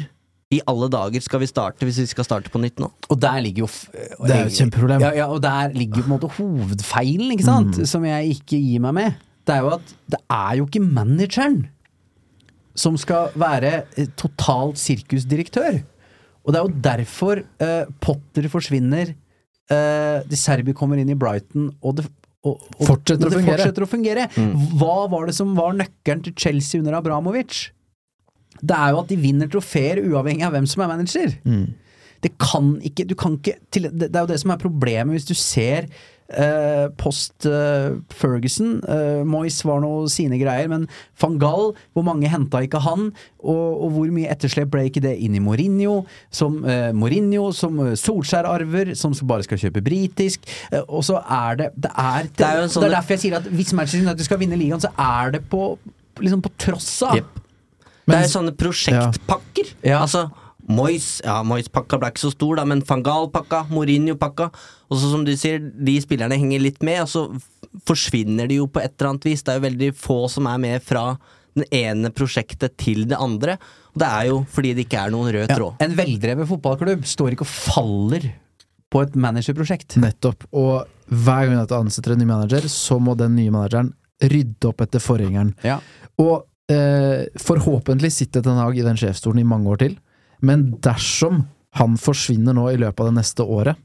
[0.53, 2.88] i alle dager skal vi starte hvis vi skal starte på nytt nå?
[3.11, 5.01] Og der ligger jo f- Det er jo et kjempeproblem.
[5.03, 7.78] Ja, ja, og der ligger jo på en måte hovedfeilen, ikke sant?
[7.82, 7.86] Mm.
[7.89, 9.16] Som jeg ikke gir meg med.
[9.45, 11.57] Det er jo at det er jo ikke manageren
[12.76, 15.78] som skal være eh, totalt sirkusdirektør.
[16.45, 19.15] Og det er jo derfor eh, Potter forsvinner,
[19.73, 22.05] eh, De Serbi kommer inn i Brighton, og det
[22.45, 23.57] og, og, Fortsetter og å det fungere.
[23.57, 24.25] fortsetter å fungere.
[24.77, 27.71] Hva var det som var nøkkelen til Chelsea under Abramovic?
[28.61, 31.33] Det er jo at de vinner trofeer uavhengig av hvem som er manager.
[32.21, 35.17] Det kan ikke, du kan ikke til, det, det er jo det som er problemet
[35.17, 35.89] hvis du ser
[36.30, 38.80] eh, post eh, Ferguson.
[38.88, 40.88] Uh, Moyes var nå sine greier, men
[41.21, 43.11] van Gaal, hvor mange henta ikke han?
[43.45, 45.99] Og, og hvor mye etterslep ble ikke det inn i Mourinho?
[46.34, 50.47] Som eh, Mourinho, som eh, Solskjær arver, som bare skal kjøpe britisk.
[50.71, 53.23] Eh, og så er det Det er, det, Det er sånn- det er derfor jeg
[53.28, 55.76] sier at hvis Manchester United skal vinne ligaen, så er det på
[56.15, 57.17] Liksom på tross av.
[57.17, 57.41] Jep.
[58.07, 59.73] det er sånne prosjektpakker.
[59.84, 59.97] Ja.
[60.05, 60.30] Altså
[60.68, 64.47] Moyes ja, Moyes-pakka ble ikke så stor, da, men van Gaal-pakka, Mourinho-pakka.
[64.89, 67.26] Og så som du sier, de spillerne henger litt med, og så
[67.86, 69.43] forsvinner de jo på et eller annet vis.
[69.45, 71.05] Det er jo veldig få som er med fra
[71.55, 73.57] det ene prosjektet til det andre.
[73.93, 75.78] Og det er jo fordi det ikke er noen rød Ja, tråd.
[75.86, 78.26] en veldrevet fotballklubb står ikke og faller
[78.91, 79.95] på et managerprosjekt.
[80.01, 80.43] Nettopp.
[80.55, 83.93] Og hver gang du ansetter en ny manager, så må den nye manageren
[84.24, 85.53] rydde opp etter forgjengeren.
[85.68, 85.78] Ja.
[86.22, 89.97] Og eh, forhåpentlig sitter Ten Hag i den sjefsstolen i mange år til,
[90.45, 91.43] men dersom
[91.75, 93.79] han forsvinner nå i løpet av det neste året,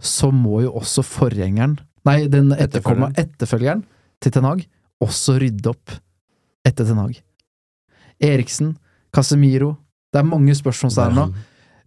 [0.00, 3.82] så må jo også forgjengeren Nei, den etterkommende etterfølgeren
[4.24, 4.62] til Ten Hag
[5.04, 5.92] også rydde opp
[6.64, 7.18] etter Ten Hag.
[8.20, 8.74] Eriksen,
[9.12, 9.74] Casemiro
[10.12, 11.26] Det er mange spørsmålstegn nå.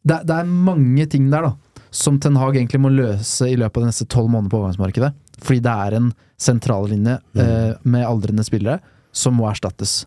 [0.03, 3.79] Det, det er mange ting der, da, som Ten Hag egentlig må løse i løpet
[3.79, 5.11] av de neste tolv månedene på overgangsmarkedet.
[5.43, 6.11] Fordi det er en
[6.41, 8.79] sentrallinje eh, med aldrende spillere
[9.13, 10.03] som må erstattes.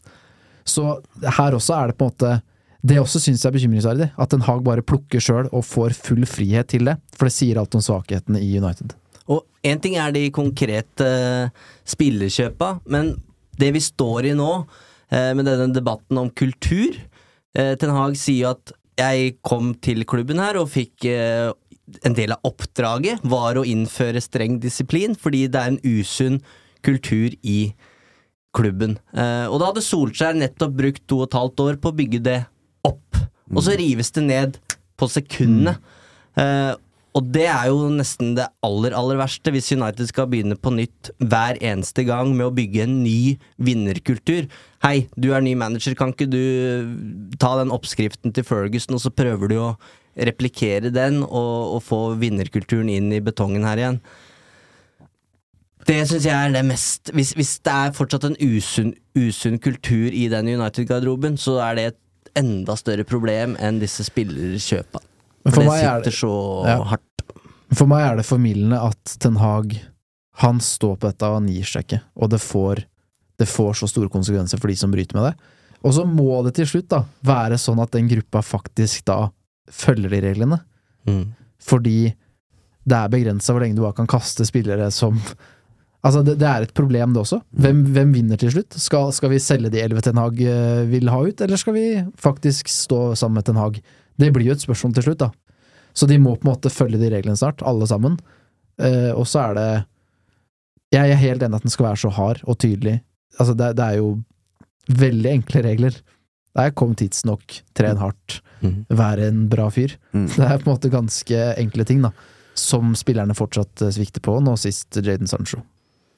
[0.67, 2.33] Så her også er det på en måte
[2.87, 4.11] Det også syns jeg er bekymringsverdig.
[4.21, 6.99] At Den Haag bare plukker sjøl og får full frihet til det.
[7.17, 8.95] For det sier alt om svakhetene i United.
[9.33, 13.17] Og én ting er de konkrete eh, spillerkjøpa, men
[13.59, 14.51] det vi står i nå,
[15.11, 16.95] eh, med denne debatten om kultur
[17.57, 22.49] Eh, Ten Hag sier at jeg kom til klubben her og fikk en del av
[22.49, 26.39] oppdraget var å innføre streng disiplin, fordi det er en usunn
[26.85, 27.75] kultur i
[28.57, 28.97] klubben.
[29.13, 32.39] Og da hadde Solskjær nettopp brukt to og et halvt år på å bygge det.
[33.53, 34.59] Og så rives det ned
[34.99, 35.77] på sekundene.
[36.37, 36.75] Uh,
[37.17, 41.11] og det er jo nesten det aller, aller verste, hvis United skal begynne på nytt
[41.17, 44.51] hver eneste gang med å bygge en ny vinnerkultur.
[44.85, 49.15] Hei, du er ny manager, kan ikke du ta den oppskriften til Ferguson, og så
[49.15, 49.71] prøver du å
[50.29, 54.01] replikere den og, og få vinnerkulturen inn i betongen her igjen?
[55.87, 60.11] Det syns jeg er det mest Hvis, hvis det er fortsatt en usunn, usunn kultur
[60.11, 62.01] i den United-garderoben, så er det et
[62.37, 65.01] enda større problem enn disse spillerkjøpa.
[65.47, 66.83] For for det- sitter så Ja.
[66.85, 67.03] hardt.
[67.75, 69.81] For meg er det formildende at Ten Hag
[70.39, 72.85] Han står på dette og han gir seg ikke, og det får,
[73.39, 75.39] det får så store konsekvenser for de som bryter med det.
[75.83, 79.31] Og så må det til slutt da være sånn at den gruppa faktisk da
[79.71, 80.61] følger de reglene.
[81.07, 81.33] Mm.
[81.59, 82.15] Fordi
[82.87, 85.19] det er begrensa hvor lenge du bare kan kaste spillere som
[86.07, 87.41] Altså, det, det er et problem, det også.
[87.59, 88.77] Hvem, hvem vinner til slutt?
[88.79, 91.87] Skal, skal vi selge de elleve Ten Hag eh, vil ha ut, eller skal vi
[92.23, 93.81] faktisk stå sammen med Ten Hag?
[94.21, 95.31] Det blir jo et spørsmål til slutt, da.
[95.97, 98.19] Så de må på en måte følge de reglene snart, alle sammen.
[98.79, 99.69] Eh, og så er det
[100.95, 103.01] Jeg er helt enig at den skal være så hard og tydelig.
[103.41, 104.13] Altså, det, det er jo
[104.93, 105.97] veldig enkle regler.
[106.57, 108.87] Det er kom tidsnok, tren hardt, Mhm.
[108.89, 109.93] være en bra fyr.
[110.15, 112.13] Det er på en måte ganske enkle ting, da.
[112.57, 115.61] Som spillerne fortsatt eh, svikter på, nå sist Jaden Sancho.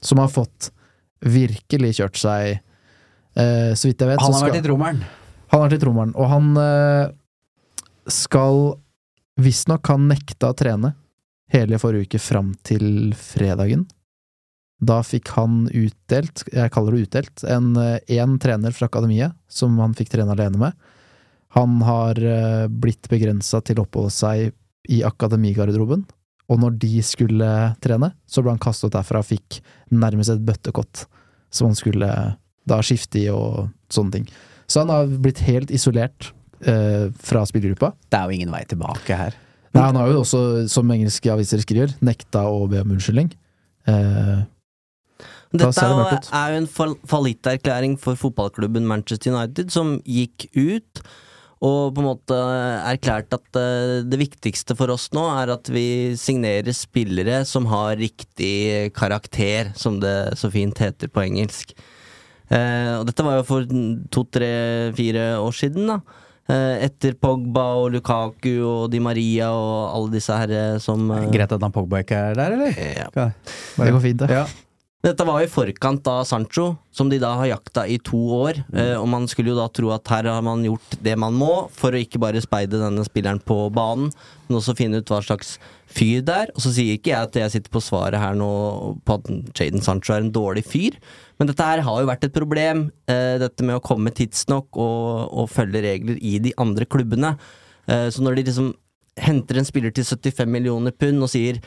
[0.04, 0.70] Som har fått
[1.24, 5.00] virkelig kjørt seg eh, Så vidt jeg vet, Han har skal vært i trommelen.
[5.48, 7.10] han har vært i trommelen, og han eh,
[8.08, 8.58] skal
[9.38, 10.92] visstnok ha nekta å trene
[11.52, 13.86] hele forrige uke fram til fredagen.
[14.78, 19.96] Da fikk han utdelt, jeg kaller det utdelt, en én trener fra akademiet som han
[19.98, 20.76] fikk trene alene med.
[21.56, 24.52] Han har eh, blitt begrensa til å oppholde seg
[24.92, 26.04] i akademigarderoben,
[26.48, 27.48] og når de skulle
[27.84, 29.58] trene, så ble han kastet derfra og fikk
[29.92, 31.04] nærmest et bøttekott
[31.52, 32.08] som han skulle
[32.68, 34.26] da skifte i og sånne ting.
[34.68, 36.30] Så han har blitt helt isolert
[36.60, 37.92] eh, fra spillergruppa.
[38.12, 39.36] Det er jo ingen vei tilbake her.
[39.76, 40.40] Nei, han har jo også,
[40.72, 43.30] som engelske aviser skriver, nekta å be om unnskyldning.
[43.88, 44.38] Eh,
[45.52, 51.00] Dette er jo, en fall- fallitterklæring for fotballklubben Manchester United, som gikk ut
[51.58, 52.36] og på en måte
[52.86, 57.98] erklært at eh, det viktigste for oss nå er at vi signerer spillere som har
[57.98, 61.74] riktig karakter, som det så fint heter på engelsk.
[62.54, 63.66] Eh, og dette var jo for
[64.14, 64.52] to, tre,
[64.96, 65.98] fire år siden, da.
[66.48, 71.60] Eh, etter Pogba og Lukaku og Di Maria og alle disse herre som Greit at
[71.60, 72.80] han Pogba ikke er der, eller?
[73.02, 73.28] Ja.
[73.82, 74.30] det går fint, det.
[74.32, 74.46] Ja.
[74.98, 78.56] Dette var i forkant av Sancho, som de da har jakta i to år.
[78.74, 81.68] Eh, og man skulle jo da tro at her har man gjort det man må,
[81.70, 84.08] for å ikke bare speide denne spilleren på banen,
[84.48, 85.52] men også finne ut hva slags
[85.86, 86.50] fyr det er.
[86.50, 88.50] Og så sier ikke jeg at jeg sitter på svaret her nå
[89.06, 90.98] på at Jaden Sancho er en dårlig fyr,
[91.38, 92.88] men dette her har jo vært et problem.
[93.06, 97.36] Eh, dette med å komme tidsnok og, og følge regler i de andre klubbene.
[97.86, 98.74] Eh, så når de liksom
[99.22, 101.62] henter en spiller til 75 millioner pund og sier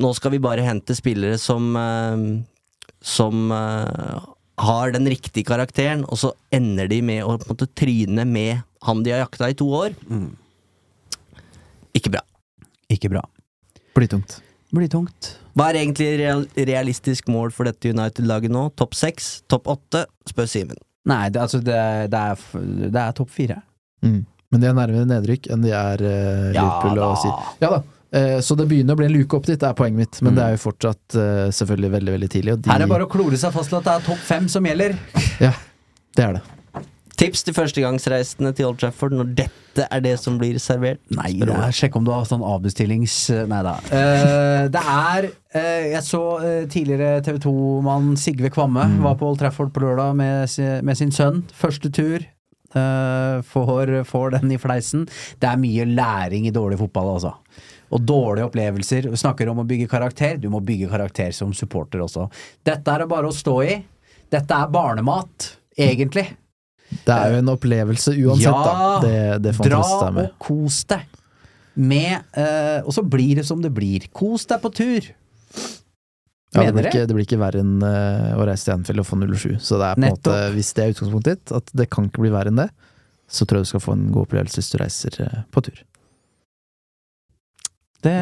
[0.00, 1.74] nå skal vi bare hente spillere som
[3.04, 4.20] som uh,
[4.60, 8.60] har den riktige karakteren, og så ender de med å på en måte tryne med
[8.86, 9.96] han de har jakta i to år.
[11.96, 12.22] Ikke bra.
[12.92, 13.24] Ikke bra.
[13.96, 14.38] Blir tungt.
[14.70, 15.34] Blir tungt.
[15.58, 18.68] Hva er egentlig real realistisk mål for dette United-laget nå?
[18.78, 19.40] Topp seks?
[19.50, 20.04] Topp åtte?
[20.30, 20.78] Spør Simen.
[21.10, 21.78] Nei, det, altså, det,
[22.12, 22.44] det er,
[22.86, 23.58] det er topp fire.
[24.04, 24.22] Mm.
[24.50, 27.50] Men de er nærmere nedrykk enn de er eh, Ja og City.
[27.62, 27.80] Ja da.
[28.12, 30.22] Eh, så det begynner å bli en luke opp dit, det er poenget mitt.
[30.22, 30.36] Men Mm.
[30.36, 32.52] det er jo fortsatt eh, selvfølgelig veldig, veldig tidlig.
[32.56, 34.24] Og de, Her er det bare å klore seg fast til at det er topp
[34.30, 34.96] fem som gjelder.
[35.40, 35.52] Ja,
[36.16, 36.42] det er det.
[37.20, 40.98] Tips til førstegangsreisende til Old Trafford når dette er det som blir servert?
[41.12, 43.14] Nei, er, sjekk om du har sånn avbestillings...
[43.48, 43.74] Nei da.
[43.92, 49.38] Uh, det er uh, Jeg så uh, tidligere TV 2-mann Sigve Kvamme var på Old
[49.42, 50.48] Trafford på lørdag med,
[50.88, 51.42] med sin sønn.
[51.52, 52.24] Første tur.
[52.74, 55.04] eh, får, får den i fleisen.
[55.42, 57.34] Det er mye læring i dårlig fotball, altså.
[57.90, 59.08] Og dårlige opplevelser.
[59.10, 60.36] Vi snakker om å bygge karakter.
[60.38, 62.28] Du må bygge karakter som supporter også.
[62.66, 63.80] Dette er det bare å stå i.
[64.30, 66.28] Dette er barnemat, egentlig.
[66.90, 68.92] Det er jo en opplevelse uansett, da.
[69.02, 71.06] Det, det dra og kos deg.
[71.80, 74.08] Med uh, Og så blir det som det blir.
[74.14, 75.10] Kos deg på tur.
[76.50, 79.06] Ja, det, blir ikke, det blir ikke verre enn uh, å reise til Anfield og
[79.06, 79.60] få 07.
[79.62, 82.24] Så det er på en måte, hvis det er utgangspunktet ditt, at det kan ikke
[82.24, 82.70] bli verre enn det,
[83.30, 85.78] så tror jeg du skal få en god opplevelse hvis du reiser uh, på tur.
[88.02, 88.14] Det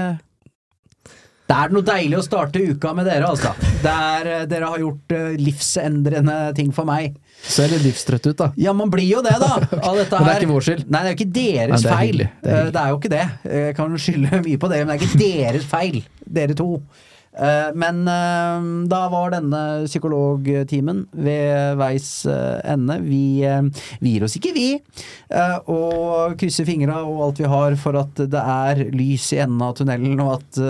[1.49, 3.55] Det er noe deilig å starte uka med dere, altså.
[3.81, 7.15] Det er, eh, dere har gjort eh, livsendrende ting for meg.
[7.41, 8.51] Ser litt livstrøtt ut, da.
[8.61, 9.55] Ja, man blir jo det, da.
[10.21, 10.85] Men det er ikke vår skyld.
[10.93, 12.19] Nei, det er jo ikke deres Nei, det feil.
[12.19, 13.27] Det er Eh, Det er jo ikke det.
[13.55, 16.03] Jeg kan skylde mye på det, men det er ikke deres feil,
[16.39, 16.69] dere to.
[17.39, 22.99] Eh, Men eh, da var denne psykologtimen ved veis eh, ende.
[23.05, 23.23] Vi,
[24.03, 24.69] gir oss ikke, vi.
[25.69, 29.77] Og krysser fingra og alt vi har for at det er lys i enden av
[29.79, 30.61] tunnelen, og at,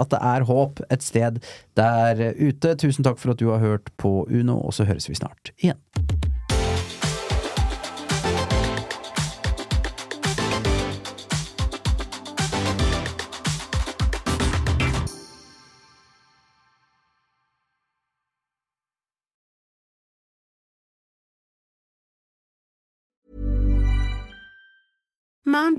[0.00, 1.40] at det er håp et sted
[1.78, 2.74] der ute.
[2.80, 5.78] Tusen takk for at du har hørt på Uno, og så høres vi snart igjen.